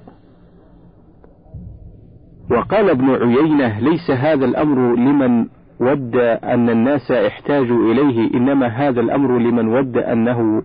وقال 2.51 2.89
ابن 2.89 3.10
عيينة 3.10 3.79
ليس 3.79 4.12
هذا 4.12 4.45
الأمر 4.45 4.95
لمن 4.95 5.47
ود 5.79 6.15
أن 6.43 6.69
الناس 6.69 7.12
احتاجوا 7.12 7.91
إليه 7.91 8.34
إنما 8.34 8.67
هذا 8.67 9.01
الأمر 9.01 9.38
لمن 9.38 9.67
ود 9.67 9.97
أنه 9.97 10.63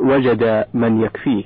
وجد 0.00 0.64
من 0.74 1.00
يكفيه. 1.00 1.44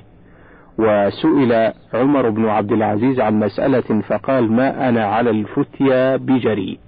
وسئل 0.79 1.73
عمر 1.93 2.29
بن 2.29 2.45
عبد 2.45 2.71
العزيز 2.71 3.19
عن 3.19 3.39
مسألة 3.39 4.01
فقال 4.01 4.51
ما 4.51 4.89
أنا 4.89 5.05
على 5.05 5.29
الفتيا 5.29 6.15
بجري. 6.15 6.79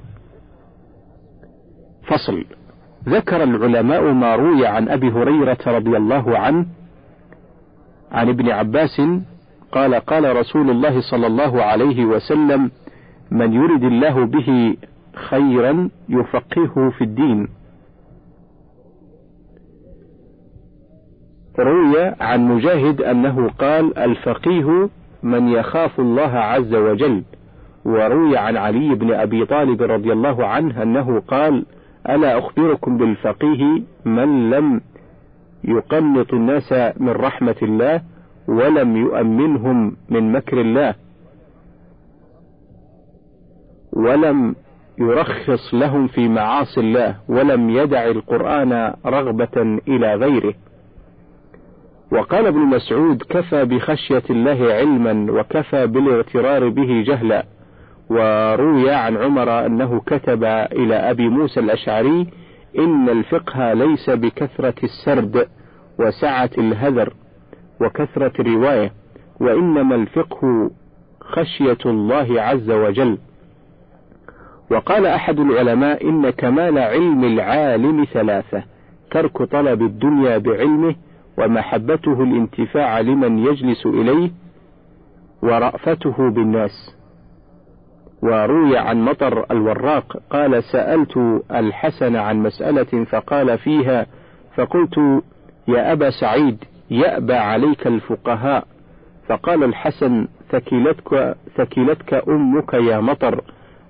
فصل. 2.08 2.46
ذكر 3.10 3.44
العلماء 3.44 4.12
ما 4.12 4.36
روي 4.36 4.68
عن 4.68 4.90
أبي 4.90 5.12
هريرة 5.12 5.58
رضي 5.68 5.98
الله 5.98 6.38
عنه 6.38 6.66
عن 8.12 8.30
ابن 8.30 8.50
عباس 8.50 9.02
قال 9.72 9.96
قال 9.96 10.36
رسول 10.36 10.70
الله 10.70 11.02
صلى 11.12 11.28
الله 11.28 11.64
عليه 11.64 12.06
وسلم 12.06 12.72
من 13.32 13.54
يرد 13.54 13.84
الله 13.84 14.26
به 14.26 14.78
خيرا 15.16 15.90
يفقهه 16.10 16.90
في 16.90 17.04
الدين. 17.04 17.48
روي 21.60 22.14
عن 22.20 22.48
مجاهد 22.48 23.02
أنه 23.02 23.50
قال 23.60 23.98
الفقيه 23.98 24.90
من 25.24 25.48
يخاف 25.48 26.00
الله 26.00 26.38
عز 26.38 26.76
وجل 26.76 27.24
وروي 27.86 28.38
عن 28.38 28.58
علي 28.58 28.96
بن 28.96 29.14
أبي 29.14 29.46
طالب 29.46 29.82
رضي 29.82 30.14
الله 30.14 30.46
عنه 30.46 30.84
أنه 30.84 31.20
قال 31.20 31.66
ألا 32.10 32.38
أخبركم 32.38 32.98
بالفقيه 32.98 33.82
من 34.06 34.50
لم 34.50 34.82
يقنط 35.64 36.34
الناس 36.34 36.74
من 36.98 37.10
رحمة 37.10 37.56
الله 37.62 38.02
ولم 38.48 38.98
يؤمنهم 38.98 39.96
من 40.10 40.32
مكر 40.32 40.62
الله 40.62 40.96
ولم 43.94 44.56
يرخص 44.98 45.74
لهم 45.74 46.08
في 46.08 46.28
معاصي 46.28 46.80
الله 46.80 47.16
ولم 47.28 47.70
يدع 47.70 48.08
القرآن 48.08 48.94
رغبة 49.06 49.80
إلى 49.88 50.16
غيره 50.16 50.54
وقال 52.12 52.48
ابن 52.48 52.60
مسعود 52.60 53.24
كفى 53.30 53.66
بخشية 53.66 54.24
الله 54.30 54.74
علما 54.74 55.32
وكفى 55.32 55.88
بالاغترار 55.88 56.70
به 56.70 57.04
جهلا 57.08 57.46
وروي 58.10 58.92
عن 58.92 59.18
عمر 59.18 59.66
أنه 59.66 60.00
كتب 60.06 60.44
إلى 60.44 60.96
أبي 60.96 61.30
موسى 61.30 61.60
الأشعري 61.60 62.28
إن 62.80 63.10
الفقه 63.10 63.74
ليس 63.74 64.10
بكثرة 64.10 64.74
السرد 64.84 65.48
وسعة 66.00 66.50
الهذر 66.58 67.14
وكثرة 67.82 68.34
الرواية 68.40 68.92
وإنما 69.40 69.96
الفقه 69.96 70.72
خشية 71.22 71.78
الله 71.86 72.42
عز 72.42 72.72
وجل. 72.72 73.18
وقال 74.72 75.06
أحد 75.06 75.40
العلماء 75.40 76.10
إن 76.10 76.30
كمال 76.30 76.78
علم 76.78 77.24
العالم 77.24 78.06
ثلاثة 78.14 78.64
ترك 79.12 79.44
طلب 79.44 79.82
الدنيا 79.82 80.38
بعلمه 80.38 80.96
ومحبته 81.40 82.24
الانتفاع 82.24 83.00
لمن 83.00 83.40
يجلس 83.40 83.86
إليه 83.86 84.32
ورأفته 85.42 86.30
بالناس. 86.30 86.96
وروي 88.22 88.78
عن 88.78 89.06
مطر 89.06 89.46
الوراق 89.52 90.18
قال 90.30 90.64
سألت 90.64 91.42
الحسن 91.52 92.16
عن 92.16 92.44
مسألة 92.44 93.06
فقال 93.06 93.58
فيها 93.58 94.06
فقلت 94.56 94.98
يا 95.68 95.92
أبا 95.94 96.10
سعيد 96.10 96.64
يأبى 96.92 97.34
عليك 97.34 97.88
الفقهاء. 97.88 98.68
فقال 99.28 99.64
الحسن 99.64 100.28
ثكلتك, 100.50 101.36
ثكلتك 101.56 102.14
أمك 102.30 102.74
يا 102.74 103.00
مطر 103.00 103.42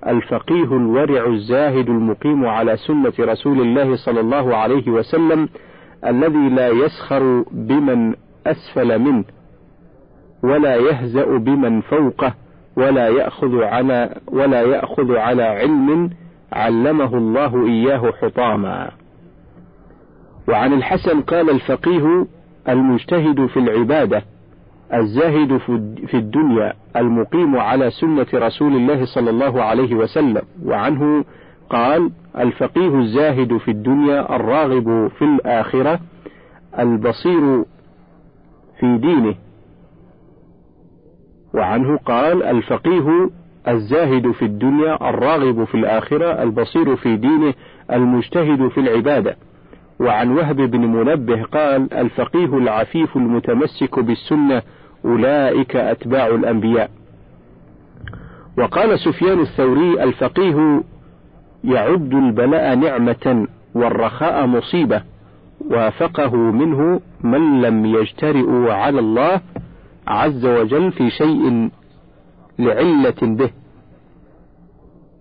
الفقيه 0.08 0.64
الورع 0.78 1.28
الزاهد 1.28 1.90
المقيم 1.90 2.46
على 2.46 2.78
سنة 2.78 3.14
رسول 3.20 3.62
الله 3.62 3.96
صلى 3.96 4.20
الله 4.20 4.56
عليه 4.56 4.92
وسلم 4.92 5.50
الذي 6.06 6.50
لا 6.50 6.68
يسخر 6.68 7.46
بمن 7.52 8.14
أسفل 8.48 9.00
منه 9.00 9.24
ولا 10.44 10.76
يهزأ 10.76 11.38
بمن 11.38 11.82
فوقه 11.82 12.34
ولا 12.78 13.08
يأخذ 13.08 13.64
على 13.64 14.16
ولا 14.28 14.62
يأخذ 14.62 15.16
على 15.16 15.44
علم 15.44 16.10
علمه 16.54 17.18
الله 17.18 17.66
إياه 17.66 18.12
حطاما. 18.22 18.92
وعن 20.48 20.74
الحسن 20.74 21.22
قال 21.22 21.50
الفقيه 21.50 22.26
المجتهد 22.70 23.46
في 23.46 23.60
العبادة 23.60 24.24
الزاهد 24.94 25.58
في 26.08 26.14
الدنيا 26.14 26.74
المقيم 26.96 27.58
على 27.58 27.92
سنة 27.92 28.28
رسول 28.34 28.76
الله 28.76 29.06
صلى 29.06 29.30
الله 29.30 29.64
عليه 29.64 29.96
وسلم 29.96 30.42
وعنه 30.66 31.26
قال 31.70 32.12
الفقيه 32.38 33.00
الزاهد 33.00 33.58
في 33.58 33.72
الدنيا 33.72 34.36
الراغب 34.36 35.08
في 35.08 35.26
الآخرة 35.26 36.00
البصير 36.80 37.64
في 38.80 38.98
دينه. 38.98 39.36
وعنه 41.54 41.98
قال 41.98 42.44
الفقيه 42.44 43.30
الزاهد 43.68 44.32
في 44.32 44.46
الدنيا 44.46 45.10
الراغب 45.10 45.64
في 45.64 45.76
الآخرة 45.76 46.44
البصير 46.44 46.96
في 46.96 47.16
دينه 47.16 47.54
المجتهد 47.92 48.68
في 48.68 48.80
العبادة. 48.80 49.38
وعن 50.00 50.32
وهب 50.32 50.56
بن 50.56 50.82
منبه 50.82 51.44
قال 51.44 51.94
الفقيه 51.94 52.58
العفيف 52.58 53.18
المتمسك 53.18 54.00
بالسنة 54.00 54.62
أولئك 55.06 55.76
أتباع 55.76 56.28
الأنبياء. 56.28 56.90
وقال 58.58 59.00
سفيان 59.00 59.40
الثوري 59.40 60.04
الفقيه 60.04 60.84
يعد 61.64 62.14
البلاء 62.14 62.76
نعمة 62.76 63.48
والرخاء 63.76 64.46
مصيبة. 64.46 65.04
وافقه 65.62 66.36
منه 66.36 67.02
من 67.22 67.62
لم 67.62 67.86
يجترئ 67.86 68.72
على 68.72 69.00
الله 69.00 69.42
عز 70.08 70.46
وجل 70.46 70.92
في 70.92 71.10
شيء 71.10 71.70
لعلة 72.60 73.22
به. 73.22 73.50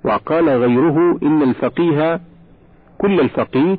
وقال 0.05 0.49
غيره 0.49 1.19
إن 1.23 1.43
الفقيه 1.43 2.21
كل 2.99 3.21
الفقيه 3.21 3.79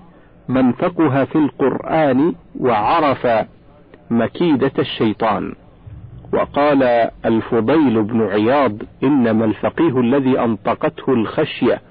من 0.50 0.72
فقه 0.72 1.26
في 1.26 1.36
القرآن 1.38 2.34
وعرف 2.60 3.28
مكيدة 4.10 4.72
الشيطان. 4.80 5.54
وقال 6.34 6.84
الفضيل 7.26 8.04
بن 8.04 8.22
عياض 8.22 8.74
إنما 9.04 9.45
الفقيه 9.45 10.00
الذي 10.00 10.39
أنطقته 10.39 11.13
الخشية. 11.13 11.82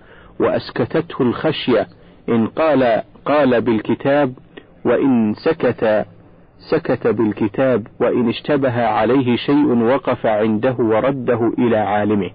وأسكتته 0.40 1.22
الخشية 1.22 1.86
إن 2.28 2.46
قال 2.46 3.02
قال 3.24 3.60
بالكتاب 3.60 4.32
وإن 4.84 5.34
سكت 5.34 6.06
سكت 6.70 7.06
بالكتاب 7.06 7.86
وإن 8.00 8.28
اشتبه 8.28 8.86
عليه 8.86 9.36
شيء 9.36 9.82
وقف 9.82 10.26
عنده 10.26 10.76
ورده 10.78 11.52
إلى 11.58 11.76
عالمه. 11.76 12.30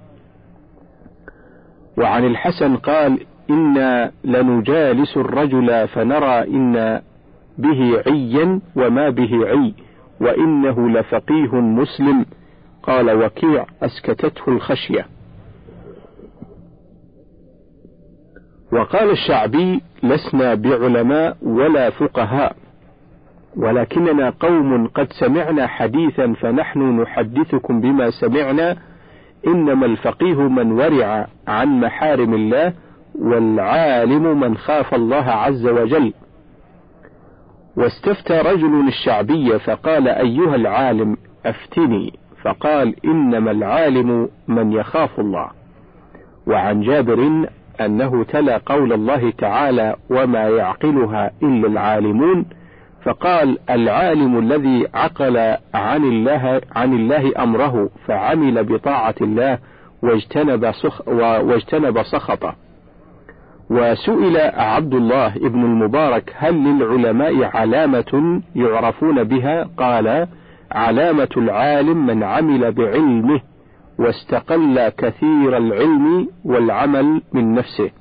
وعن 1.97 2.25
الحسن 2.25 2.75
قال 2.75 3.19
إنا 3.49 4.11
لنجالس 4.23 5.17
الرجل 5.17 5.87
فنرى 5.87 6.43
إن 6.47 7.01
به 7.57 8.01
عيا 8.07 8.61
وما 8.75 9.09
به 9.09 9.47
عي 9.47 9.73
وإنه 10.21 10.89
لفقيه 10.89 11.55
مسلم. 11.55 12.25
قال 12.83 13.11
وكيع 13.11 13.65
أسكتته 13.83 14.41
الخشية. 14.47 15.05
وقال 18.73 19.09
الشعبي 19.11 19.81
لسنا 20.03 20.55
بعلماء 20.55 21.37
ولا 21.41 21.89
فقهاء 21.89 22.55
ولكننا 23.57 24.29
قوم 24.29 24.87
قد 24.87 25.07
سمعنا 25.19 25.67
حديثا 25.67 26.33
فنحن 26.33 27.01
نحدثكم 27.01 27.81
بما 27.81 28.09
سمعنا 28.09 28.77
إنما 29.47 29.85
الفقيه 29.85 30.41
من 30.41 30.71
ورع 30.71 31.27
عن 31.47 31.79
محارم 31.79 32.33
الله 32.33 32.73
والعالم 33.19 34.39
من 34.39 34.57
خاف 34.57 34.93
الله 34.93 35.25
عز 35.29 35.67
وجل. 35.67 36.13
واستفتى 37.77 38.39
رجل 38.39 38.87
الشعبي 38.87 39.59
فقال 39.59 40.07
أيها 40.07 40.55
العالم 40.55 41.17
أفتني. 41.45 42.13
فقال 42.43 42.95
إنما 43.05 43.51
العالم 43.51 44.29
من 44.47 44.71
يخاف 44.71 45.19
الله. 45.19 45.49
وعن 46.47 46.81
جابر 46.81 47.47
أنه 47.81 48.23
تلا 48.23 48.57
قول 48.65 48.93
الله 48.93 49.31
تعالى 49.37 49.95
وما 50.09 50.49
يعقلها 50.49 51.31
إلا 51.43 51.67
العالمون 51.67 52.45
فقال 53.03 53.57
العالم 53.69 54.39
الذي 54.39 54.87
عقل 54.93 55.37
عن 55.73 56.03
الله 56.03 56.61
عن 56.75 56.93
الله 56.93 57.43
أمره 57.43 57.89
فعمل 58.07 58.63
بطاعة 58.63 59.15
الله 59.21 59.57
واجتنب 60.03 60.71
سخ 60.71 61.07
واجتنب 61.07 62.03
سخطه. 62.03 62.55
وسئل 63.69 64.37
عبد 64.53 64.93
الله 64.93 65.35
ابن 65.35 65.63
المبارك 65.63 66.33
هل 66.37 66.53
للعلماء 66.53 67.43
علامة 67.43 68.41
يعرفون 68.55 69.23
بها؟ 69.23 69.69
قال 69.77 70.27
علامة 70.71 71.29
العالم 71.37 72.05
من 72.05 72.23
عمل 72.23 72.71
بعلمه 72.71 73.41
واستقل 73.99 74.89
كثير 74.89 75.57
العلم 75.57 76.27
والعمل 76.45 77.21
من 77.33 77.53
نفسه. 77.53 77.91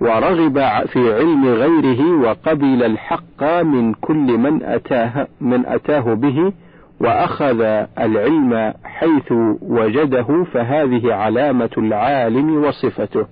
ورغب 0.00 0.58
في 0.86 1.14
علم 1.14 1.46
غيره 1.46 2.20
وقبل 2.20 2.82
الحق 2.82 3.44
من 3.62 3.94
كل 3.94 4.38
من 4.38 4.62
أتاه 4.62 5.26
من 5.40 5.66
أتاه 5.66 6.14
به 6.14 6.52
وأخذ 7.00 7.60
العلم 7.98 8.74
حيث 8.84 9.32
وجده 9.62 10.44
فهذه 10.52 11.14
علامة 11.14 11.70
العالم 11.78 12.64
وصفته. 12.64 13.26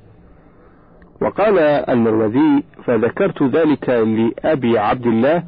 وقال 1.23 1.59
المروذي 1.59 2.65
فذكرت 2.85 3.43
ذلك 3.43 3.89
لأبي 3.89 4.79
عبد 4.79 5.07
الله 5.07 5.43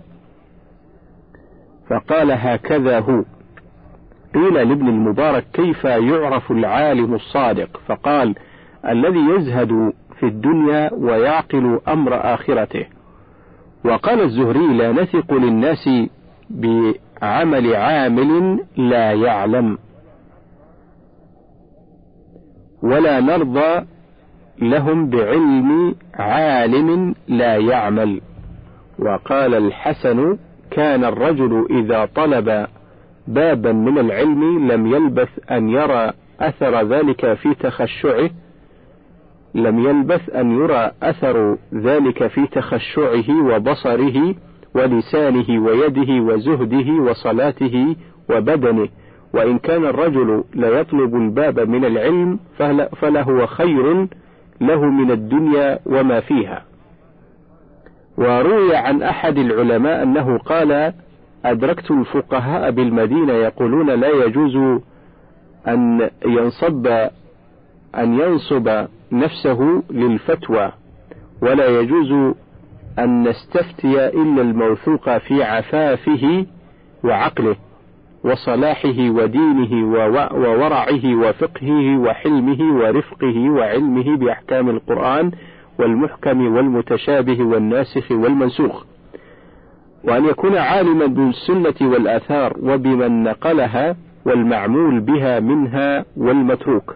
فقال 1.91 2.33
هكذا 2.33 3.01
هو. 3.01 3.25
قيل 4.37 4.55
لابن 4.55 4.89
المبارك 4.89 5.45
كيف 5.53 5.84
يعرف 5.84 6.51
العالم 6.51 7.14
الصادق؟ 7.14 7.80
فقال 7.87 8.34
الذي 8.89 9.18
يزهد 9.18 9.93
في 10.20 10.26
الدنيا 10.26 10.91
ويعقل 10.95 11.80
أمر 11.89 12.34
آخرته. 12.34 12.87
وقال 13.84 14.20
الزهري 14.20 14.66
لا 14.76 14.93
نثق 14.93 15.34
للناس 15.34 15.89
بعمل 16.51 17.74
عامل 17.74 18.61
لا 18.76 19.12
يعلم. 19.12 19.78
ولا 22.82 23.20
نرضى 23.20 23.87
لهم 24.62 25.11
بعلم 25.11 25.95
عالم 26.14 27.14
لا 27.28 27.57
يعمل. 27.57 28.20
وقال 28.99 29.55
الحسن 29.55 30.39
كان 30.70 31.05
الرجل 31.05 31.66
إذا 31.70 32.05
طلب 32.14 32.66
بابا 33.29 33.72
من 33.72 33.99
العلم 33.99 34.72
لم 34.72 34.87
يلبث 34.87 35.29
أن 35.51 35.68
يرى 35.68 36.12
أثر 36.41 36.83
ذلك 36.83 37.35
في 37.35 37.55
تخشعه 37.55 38.31
لم 39.55 39.79
يلبث 39.79 40.31
أن 40.31 40.53
يرى 40.53 40.91
أثر 41.03 41.57
ذلك 41.74 42.27
في 42.27 42.47
تخشعه 42.47 43.45
وبصره 43.45 44.35
ولسانه 44.74 45.64
ويده 45.64 46.12
وزهده 46.22 46.93
وصلاته 46.93 47.97
وبدنه. 48.31 48.89
وإن 49.35 49.59
كان 49.59 49.85
الرجل 49.85 50.45
ليطلب 50.55 51.16
الباب 51.16 51.61
من 51.61 51.85
العلم 51.85 52.39
فلهو 53.01 53.47
خير 53.47 54.07
له 54.61 54.85
من 54.85 55.11
الدنيا 55.11 55.79
وما 55.87 56.20
فيها. 56.20 56.64
وروي 58.18 58.77
عن 58.77 59.03
أحد 59.03 59.39
العلماء 59.39 60.03
أنه 60.03 60.39
قال 60.39 60.93
أدركت 61.45 61.91
الفقهاء 61.91 62.70
بالمدينة 62.70 63.32
يقولون 63.32 63.91
لا 63.91 64.09
يجوز 64.09 64.80
أن 65.68 66.11
ينصب 66.26 66.87
أن 67.95 68.20
ينصب 68.20 68.87
نفسه 69.12 69.82
للفتوى 69.91 70.72
ولا 71.43 71.66
يجوز 71.80 72.34
أن 72.99 73.28
نستفتي 73.28 74.09
إلا 74.09 74.43
الموثوق 74.43 75.18
في 75.18 75.43
عفافه 75.43 76.47
وعقله 77.05 77.57
وصلاحه 78.24 79.11
ودينه 79.11 79.87
وورعه 80.34 81.14
وفقهه 81.16 81.99
وحلمه 81.99 82.74
ورفقه 82.74 83.51
وعلمه 83.51 84.16
بأحكام 84.16 84.70
القرآن 84.70 85.30
والمحكم 85.78 86.57
والمتشابه 86.57 87.45
والناسخ 87.45 88.11
والمنسوخ. 88.12 88.84
وأن 90.07 90.25
يكون 90.25 90.57
عالما 90.57 91.07
بالسنة 91.07 91.91
والآثار 91.91 92.57
وبمن 92.63 93.23
نقلها 93.23 93.97
والمعمول 94.27 95.01
بها 95.01 95.41
منها 95.41 96.05
والمتروك. 96.17 96.95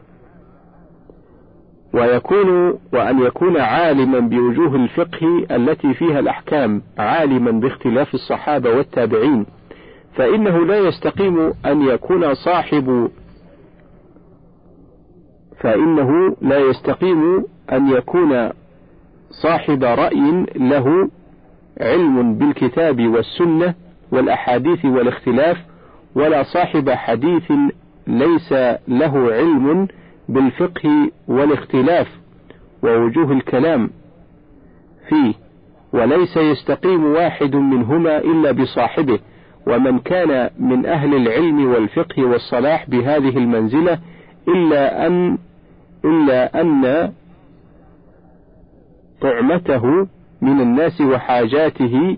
ويكون 1.95 2.79
وأن 2.93 3.19
يكون 3.23 3.57
عالما 3.57 4.19
بوجوه 4.21 4.77
الفقه 4.77 5.47
التي 5.51 5.95
فيها 5.95 6.19
الأحكام 6.19 6.83
عالما 6.99 7.51
باختلاف 7.51 8.15
الصحابة 8.15 8.71
والتابعين 8.71 9.47
فإنه 10.15 10.67
لا 10.67 10.79
يستقيم 10.79 11.53
أن 11.67 11.83
يكون 11.83 12.35
صاحب 12.35 13.09
فإنه 15.61 16.37
لا 16.43 16.59
يستقيم 16.59 17.45
أن 17.73 17.89
يكون 17.91 18.51
صاحب 19.43 19.85
رأي 19.85 20.47
له 20.57 21.11
علم 21.81 22.35
بالكتاب 22.35 23.07
والسنة 23.07 23.75
والأحاديث 24.13 24.85
والاختلاف 24.85 25.57
ولا 26.15 26.43
صاحب 26.43 26.91
حديث 26.91 27.53
ليس 28.07 28.53
له 28.89 29.33
علم 29.33 29.89
بالفقه 30.29 31.11
والاختلاف 31.29 32.07
ووجوه 32.83 33.33
الكلام 33.33 33.91
فيه 35.09 35.35
وليس 35.93 36.37
يستقيم 36.37 37.05
واحد 37.05 37.57
منهما 37.57 38.19
إلا 38.19 38.53
بصاحبه 38.53 39.19
ومن 39.67 39.99
كان 39.99 40.51
من 40.59 40.87
أهل 40.87 41.15
العلم 41.15 41.67
والفقه 41.67 42.25
والصلاح 42.25 42.91
بهذه 42.91 43.39
المنزلة 43.39 43.99
إلا 44.49 45.07
أن 45.07 45.39
إلا 46.05 46.61
أن 46.61 47.13
طعمته 49.21 50.07
من 50.43 50.61
الناس 50.61 51.01
وحاجاته 51.01 52.17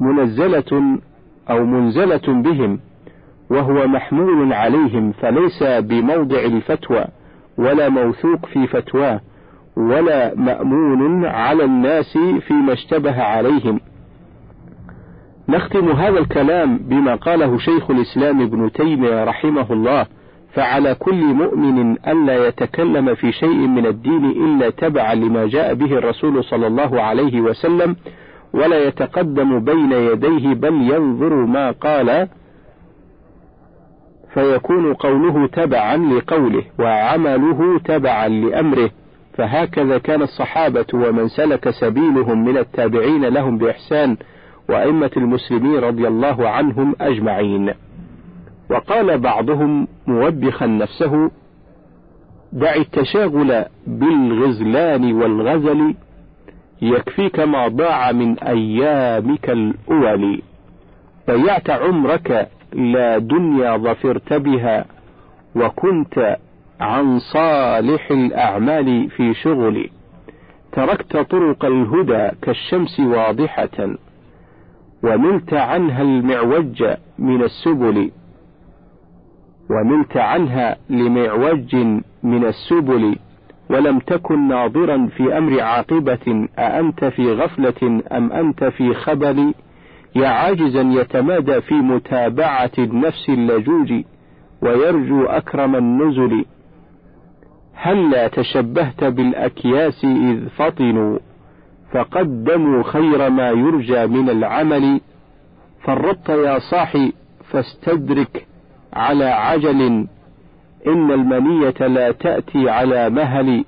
منزلة 0.00 0.98
أو 1.50 1.64
منزلة 1.64 2.42
بهم 2.42 2.80
وهو 3.50 3.86
محمول 3.86 4.52
عليهم 4.52 5.12
فليس 5.12 5.62
بموضع 5.62 6.38
الفتوى 6.38 7.04
ولا 7.58 7.88
موثوق 7.88 8.46
في 8.46 8.66
فتواه 8.66 9.20
ولا 9.76 10.34
مأمون 10.34 11.24
على 11.24 11.64
الناس 11.64 12.18
فيما 12.48 12.72
اشتبه 12.72 13.22
عليهم. 13.22 13.80
نختم 15.48 15.90
هذا 15.90 16.18
الكلام 16.18 16.78
بما 16.78 17.14
قاله 17.14 17.58
شيخ 17.58 17.90
الإسلام 17.90 18.40
ابن 18.42 18.72
تيمية 18.72 19.24
رحمه 19.24 19.72
الله 19.72 20.06
فعلى 20.54 20.94
كل 20.94 21.24
مؤمن 21.24 21.96
ألا 22.08 22.48
يتكلم 22.48 23.14
في 23.14 23.32
شيء 23.32 23.56
من 23.66 23.86
الدين 23.86 24.24
إلا 24.24 24.70
تبعا 24.70 25.14
لما 25.14 25.46
جاء 25.46 25.74
به 25.74 25.98
الرسول 25.98 26.44
صلى 26.44 26.66
الله 26.66 27.02
عليه 27.02 27.40
وسلم 27.40 27.96
ولا 28.52 28.86
يتقدم 28.88 29.64
بين 29.64 29.92
يديه 29.92 30.54
بل 30.54 30.74
ينظر 30.74 31.34
ما 31.34 31.70
قال 31.70 32.28
فيكون 34.34 34.94
قوله 34.94 35.46
تبعا 35.46 35.96
لقوله 35.96 36.62
وعمله 36.78 37.78
تبعا 37.84 38.28
لأمره 38.28 38.90
فهكذا 39.36 39.98
كان 39.98 40.22
الصحابة 40.22 40.86
ومن 40.94 41.28
سلك 41.28 41.70
سبيلهم 41.70 42.44
من 42.44 42.56
التابعين 42.58 43.24
لهم 43.24 43.58
بإحسان 43.58 44.16
وأئمة 44.68 45.10
المسلمين 45.16 45.76
رضي 45.76 46.08
الله 46.08 46.48
عنهم 46.48 46.94
أجمعين. 47.00 47.74
وقال 48.70 49.18
بعضهم 49.18 49.88
موبخا 50.06 50.66
نفسه: 50.66 51.30
دع 52.52 52.74
التشاغل 52.74 53.64
بالغزلان 53.86 55.12
والغزل 55.12 55.94
يكفيك 56.82 57.40
ما 57.40 57.68
ضاع 57.68 58.12
من 58.12 58.38
أيامك 58.38 59.50
الأول. 59.50 60.42
ضيعت 61.30 61.70
عمرك 61.70 62.48
لا 62.72 63.18
دنيا 63.18 63.76
ظفرت 63.76 64.32
بها 64.32 64.84
وكنت 65.56 66.36
عن 66.80 67.18
صالح 67.18 68.10
الأعمال 68.10 69.10
في 69.10 69.34
شغل 69.34 69.90
تركت 70.72 71.16
طرق 71.16 71.64
الهدى 71.64 72.30
كالشمس 72.42 73.00
واضحة 73.00 73.96
وملت 75.02 75.54
عنها 75.54 76.02
المعوج 76.02 76.84
من 77.18 77.42
السبل 77.42 78.10
وملت 79.70 80.16
عنها 80.16 80.76
لمعوج 80.90 81.76
من 82.22 82.44
السبل 82.44 83.16
ولم 83.70 83.98
تكن 83.98 84.48
ناظرا 84.48 85.06
في 85.16 85.38
أمر 85.38 85.60
عاقبة 85.60 86.48
أأنت 86.58 87.04
في 87.04 87.32
غفلة 87.32 88.02
أم 88.12 88.32
أنت 88.32 88.64
في 88.64 88.94
خبل. 88.94 89.54
يا 90.16 90.28
عاجزا 90.28 90.80
يتمادى 90.80 91.60
في 91.60 91.74
متابعة 91.74 92.70
النفس 92.78 93.28
اللجوج 93.28 93.92
ويرجو 94.62 95.24
أكرم 95.24 95.76
النزل. 95.76 96.44
هلا 97.74 98.28
تشبهت 98.28 99.04
بالأكياس 99.04 100.04
إذ 100.04 100.48
فطنوا؟ 100.48 101.18
فقدموا 101.92 102.82
خير 102.82 103.30
ما 103.30 103.50
يرجى 103.50 104.06
من 104.06 104.30
العمل. 104.30 105.00
فرطت 105.84 106.28
يا 106.28 106.58
صاحي 106.58 107.12
فاستدرك 107.50 108.46
على 108.94 109.24
عجل 109.24 110.06
إن 110.86 111.10
المنية 111.10 111.86
لا 111.86 112.12
تأتي 112.12 112.70
على 112.70 113.10
مهل. 113.10 113.64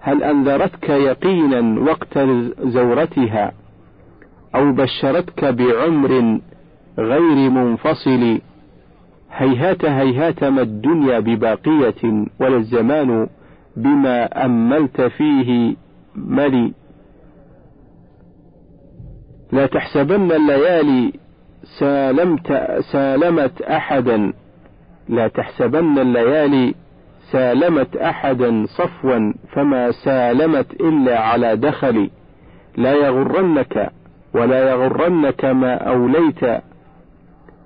هل 0.00 0.24
أنذرتك 0.24 0.88
يقينا 0.88 1.80
وقت 1.80 2.18
زورتها 2.60 3.52
أو 4.54 4.72
بشرتك 4.72 5.44
بعمر 5.44 6.40
غير 6.98 7.50
منفصل؟ 7.50 8.38
هيهات 9.32 9.84
هيهات 9.84 10.44
ما 10.44 10.62
الدنيا 10.62 11.18
بباقية 11.18 12.24
ولا 12.40 12.56
الزمان 12.56 13.28
بما 13.76 14.44
أملت 14.44 15.00
فيه 15.00 15.76
ملي. 16.16 16.72
لا 19.52 19.66
تحسبن 19.66 20.32
الليالي 20.32 21.12
سالمت 21.78 22.52
سالمت 22.92 23.62
أحدا. 23.62 24.32
لا 25.08 25.28
تحسبن 25.28 25.98
الليالي 25.98 26.74
سالمت 27.30 27.96
أحدا 27.96 28.66
صفوا 28.66 29.32
فما 29.52 29.90
سالمت 29.90 30.72
إلا 30.72 31.18
على 31.18 31.56
دخل. 31.56 32.10
لا 32.76 32.92
يغرنك 32.92 33.90
ولا 34.34 34.70
يغرنك 34.70 35.44
ما 35.44 35.74
أوليت 35.74 36.62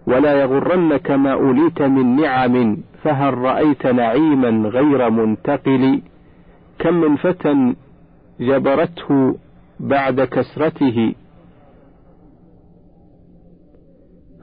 ولا 0.06 0.32
يغرنك 0.32 1.10
ما 1.10 1.32
أوليت 1.32 1.82
من 1.82 2.16
نعم 2.16 2.76
فهل 3.02 3.38
رأيت 3.38 3.86
نعيما 3.86 4.68
غير 4.68 5.10
منتقل؟ 5.10 6.02
كم 6.78 6.94
من 6.94 7.16
فتى 7.16 7.74
جبرته 8.40 9.36
بعد 9.80 10.20
كسرته 10.20 11.14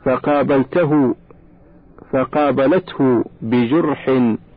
فقابلته 0.05 1.15
فقابلته 2.13 3.23
بجرح 3.41 4.09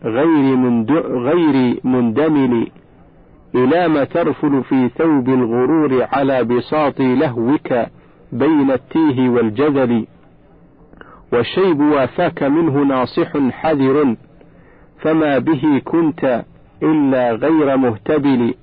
غير, 0.05 0.85
غير 1.23 1.81
مندمل. 1.85 2.69
إلى 3.55 3.89
ما 3.89 4.05
ترفل 4.05 4.65
في 4.65 4.89
ثوب 4.89 5.29
الغرور 5.29 6.07
على 6.13 6.45
بساط 6.45 7.01
لهوك 7.01 7.73
بين 8.33 8.71
التيه 8.71 9.29
والجذل 9.29 10.07
والشيب 11.33 11.81
وافاك 11.81 12.43
منه 12.43 12.83
ناصح 12.83 13.39
حذر. 13.51 14.17
فما 15.01 15.39
به 15.39 15.83
كنت 15.85 16.45
إلا 16.83 17.33
غير 17.33 17.77
مهتبل. 17.77 18.55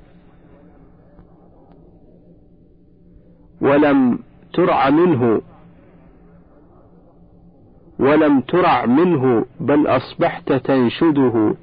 ولم 3.62 4.20
ترع 4.54 4.90
منه 4.90 5.42
ولم 8.04 8.42
ترع 8.42 8.86
منه 8.86 9.46
بل 9.60 9.88
أصبحت 9.88 10.54
تنشده. 10.54 11.56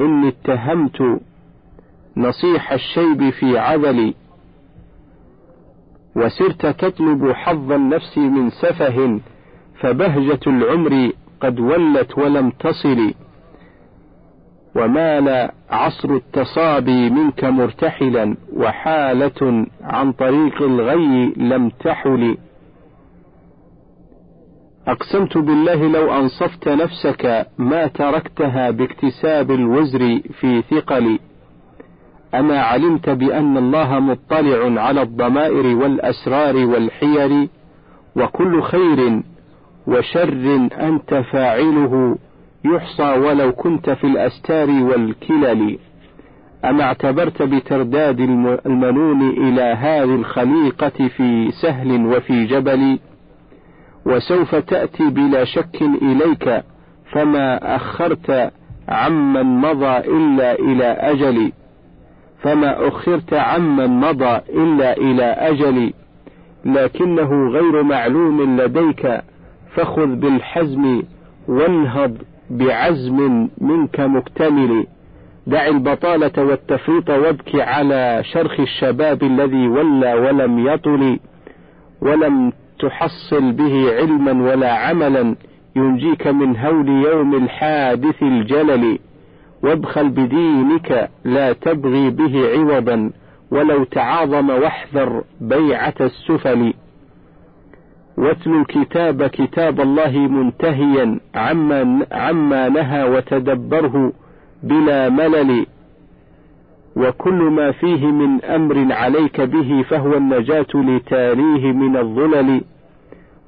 إني 0.00 0.28
اتهمت 0.28 1.20
نصيح 2.16 2.72
الشيب 2.72 3.30
في 3.30 3.58
عذلي 3.58 4.14
وسرت 6.16 6.66
تطلب 6.66 7.32
حظ 7.32 7.72
النفس 7.72 8.18
من 8.18 8.50
سفه 8.50 9.20
فبهجة 9.80 10.40
العمر 10.46 11.12
قد 11.40 11.60
ولت 11.60 12.18
ولم 12.18 12.50
تصل. 12.50 13.14
ومال 14.76 15.50
عصر 15.70 16.14
التصابي 16.14 17.10
منك 17.10 17.44
مرتحلا 17.44 18.36
وحالة 18.56 19.66
عن 19.82 20.12
طريق 20.12 20.62
الغي 20.62 21.32
لم 21.36 21.68
تحل. 21.68 22.36
أقسمت 24.88 25.38
بالله 25.38 25.74
لو 25.88 26.12
أنصفت 26.12 26.68
نفسك 26.68 27.46
ما 27.58 27.86
تركتها 27.86 28.70
باكتساب 28.70 29.50
الوزر 29.50 30.20
في 30.40 30.62
ثقل. 30.62 31.18
أما 32.34 32.60
علمت 32.60 33.08
بأن 33.10 33.56
الله 33.56 34.00
مطلع 34.00 34.82
على 34.82 35.02
الضمائر 35.02 35.66
والأسرار 35.76 36.56
والحيل 36.56 37.48
وكل 38.16 38.62
خير 38.62 39.22
وشر 39.86 40.68
أنت 40.80 41.14
فاعله 41.32 42.18
يحصى 42.64 43.02
ولو 43.18 43.52
كنت 43.52 43.90
في 43.90 44.04
الأستار 44.06 44.70
والكلل. 44.70 45.78
أما 46.64 46.82
اعتبرت 46.82 47.42
بترداد 47.42 48.20
المنون 48.66 49.30
إلى 49.30 49.62
هذه 49.62 50.14
الخليقة 50.14 51.08
في 51.16 51.50
سهل 51.62 52.06
وفي 52.06 52.44
جبل 52.46 52.98
وسوف 54.06 54.54
تأتي 54.54 55.10
بلا 55.10 55.44
شك 55.44 55.82
إليك 55.82 56.62
فما 57.12 57.76
أخرت 57.76 58.52
عمن 58.88 59.60
مضى 59.60 59.98
إلا 59.98 60.58
إلى 60.58 60.84
أجل 60.84 61.52
فما 62.42 62.88
أخرت 62.88 63.34
عمن 63.34 64.00
مضى 64.00 64.40
إلا 64.48 64.96
إلى 64.96 65.24
أجل 65.24 65.92
لكنه 66.64 67.48
غير 67.48 67.82
معلوم 67.82 68.60
لديك 68.60 69.20
فخذ 69.74 70.06
بالحزم 70.06 71.02
وانهض 71.48 72.16
بعزم 72.50 73.48
منك 73.58 74.00
مكتمل. 74.00 74.86
دع 75.46 75.66
البطالة 75.66 76.44
والتفريط 76.44 77.10
وابك 77.10 77.54
على 77.54 78.22
شرخ 78.32 78.60
الشباب 78.60 79.22
الذي 79.22 79.68
ولى 79.68 80.14
ولم 80.14 80.66
يطل. 80.66 81.18
ولم 82.00 82.52
تحصل 82.80 83.52
به 83.52 83.92
علما 83.96 84.52
ولا 84.52 84.72
عملا 84.72 85.36
ينجيك 85.76 86.26
من 86.26 86.56
هول 86.56 86.88
يوم 86.88 87.34
الحادث 87.34 88.22
الجلل. 88.22 88.98
وابخل 89.62 90.08
بدينك 90.08 91.10
لا 91.24 91.52
تبغي 91.52 92.10
به 92.10 92.48
عوضا 92.48 93.10
ولو 93.50 93.84
تعاظم 93.84 94.50
واحذر 94.50 95.24
بيعة 95.40 95.94
السفل. 96.00 96.74
واتل 98.18 98.50
الكتاب 98.50 99.26
كتاب 99.26 99.80
الله 99.80 100.18
منتهيا 100.18 101.20
عما, 101.34 102.06
عما 102.12 102.68
نهى 102.68 103.04
وتدبره 103.04 104.12
بلا 104.62 105.08
ملل. 105.08 105.66
وكل 106.96 107.42
ما 107.42 107.72
فيه 107.72 108.06
من 108.06 108.44
أمر 108.44 108.92
عليك 108.92 109.40
به 109.40 109.84
فهو 109.88 110.16
النجاة 110.16 110.66
لتاليه 110.74 111.72
من 111.72 111.96
الظلل. 111.96 112.60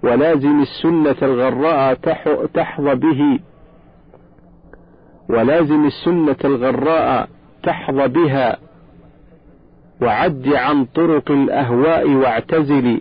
ولازم 0.02 0.60
السنة 0.62 1.16
الغراء 1.22 1.94
تحظى 2.54 2.94
به. 2.94 3.40
ولازم 5.28 5.84
السنة 5.84 6.36
الغراء 6.44 7.28
تحظى 7.62 8.08
بها. 8.08 8.56
وعد 10.02 10.48
عن 10.48 10.84
طرق 10.84 11.30
الأهواء 11.30 12.10
واعتزل. 12.10 13.00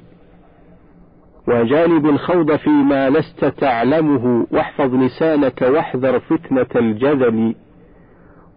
وجانب 1.47 2.05
الخوض 2.05 2.55
فيما 2.55 3.09
لست 3.09 3.45
تعلمه 3.45 4.47
واحفظ 4.51 4.95
لسانك 4.95 5.61
واحذر 5.61 6.19
فتنة 6.19 6.67
الجدل. 6.75 7.55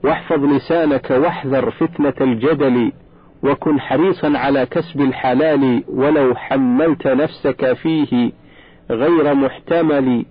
واحفظ 0.04 0.44
لسانك 0.44 1.10
واحذر 1.10 1.70
فتنة 1.70 2.14
الجدل. 2.20 2.92
وكن 3.44 3.80
حريصا 3.80 4.38
على 4.38 4.66
كسب 4.66 5.00
الحلال 5.00 5.82
ولو 5.88 6.34
حملت 6.34 7.06
نفسك 7.06 7.72
فيه 7.72 8.32
غير 8.90 9.34
محتمل 9.34 10.24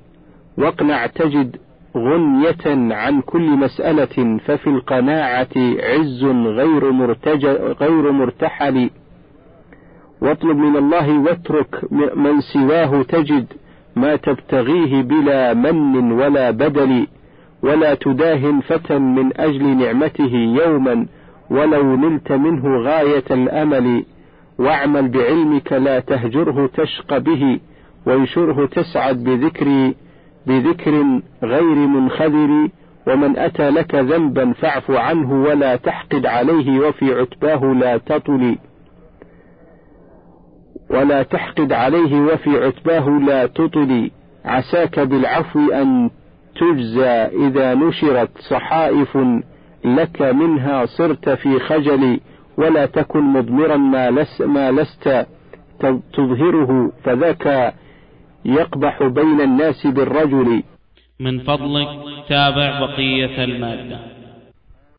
واقنع 0.57 1.07
تجد 1.07 1.55
غنية 1.97 2.93
عن 2.95 3.21
كل 3.21 3.49
مسألة 3.49 4.37
ففي 4.45 4.67
القناعة 4.67 5.49
عز 5.79 6.23
غير 6.45 6.91
مرتج 6.91 7.45
غير 7.81 8.11
مرتحل. 8.11 8.89
واطلب 10.21 10.57
من 10.57 10.75
الله 10.77 11.19
واترك 11.19 11.91
من 12.15 12.41
سواه 12.53 13.01
تجد 13.01 13.45
ما 13.95 14.15
تبتغيه 14.15 15.01
بلا 15.01 15.53
من 15.53 16.11
ولا 16.11 16.51
بدل 16.51 17.07
ولا 17.63 17.93
تداهن 17.93 18.59
فتى 18.59 18.97
من 18.97 19.41
أجل 19.41 19.77
نعمته 19.77 20.35
يوما. 20.35 21.05
ولو 21.53 21.95
نلت 21.95 22.31
منه 22.31 22.77
غاية 22.77 23.23
الأمل 23.31 24.05
واعمل 24.59 25.09
بعلمك 25.09 25.73
لا 25.73 25.99
تهجره 25.99 26.69
تشق 26.73 27.17
به 27.17 27.59
وانشره 28.05 28.65
تسعد 28.65 29.23
بذكر 29.23 29.93
بذكر 30.47 31.21
غير 31.43 31.75
منخذر 31.75 32.69
ومن 33.07 33.37
أتى 33.37 33.69
لك 33.69 33.95
ذنبا 33.95 34.53
فاعف 34.53 34.91
عنه 34.91 35.43
ولا 35.43 35.75
تحقد 35.75 36.25
عليه 36.25 36.79
وفي 36.79 37.13
عتباه 37.13 37.73
لا 37.73 37.97
تطل. 37.97 38.57
ولا 40.89 41.23
تحقد 41.23 41.73
عليه 41.73 42.21
وفي 42.21 42.65
عتباه 42.65 43.09
لا 43.09 43.45
تطل. 43.45 44.11
عساك 44.45 44.99
بالعفو 44.99 45.71
أن 45.71 46.09
تجزى 46.55 47.47
إذا 47.47 47.73
نشرت 47.73 48.29
صحائف 48.37 49.17
لك 49.85 50.21
منها 50.21 50.85
صرت 50.85 51.29
في 51.29 51.59
خجل 51.59 52.19
ولا 52.57 52.85
تكن 52.85 53.21
مضمرا 53.23 53.77
ما, 53.77 54.11
لس 54.11 54.41
ما 54.41 54.71
لست 54.71 55.27
تظهره 56.13 56.91
فذاك 57.03 57.73
يقبح 58.45 59.03
بين 59.03 59.41
الناس 59.41 59.87
بالرجل. 59.87 60.63
من 61.19 61.39
فضلك 61.39 61.87
تابع 62.29 62.79
بقية 62.79 63.43
المادة. 63.43 63.99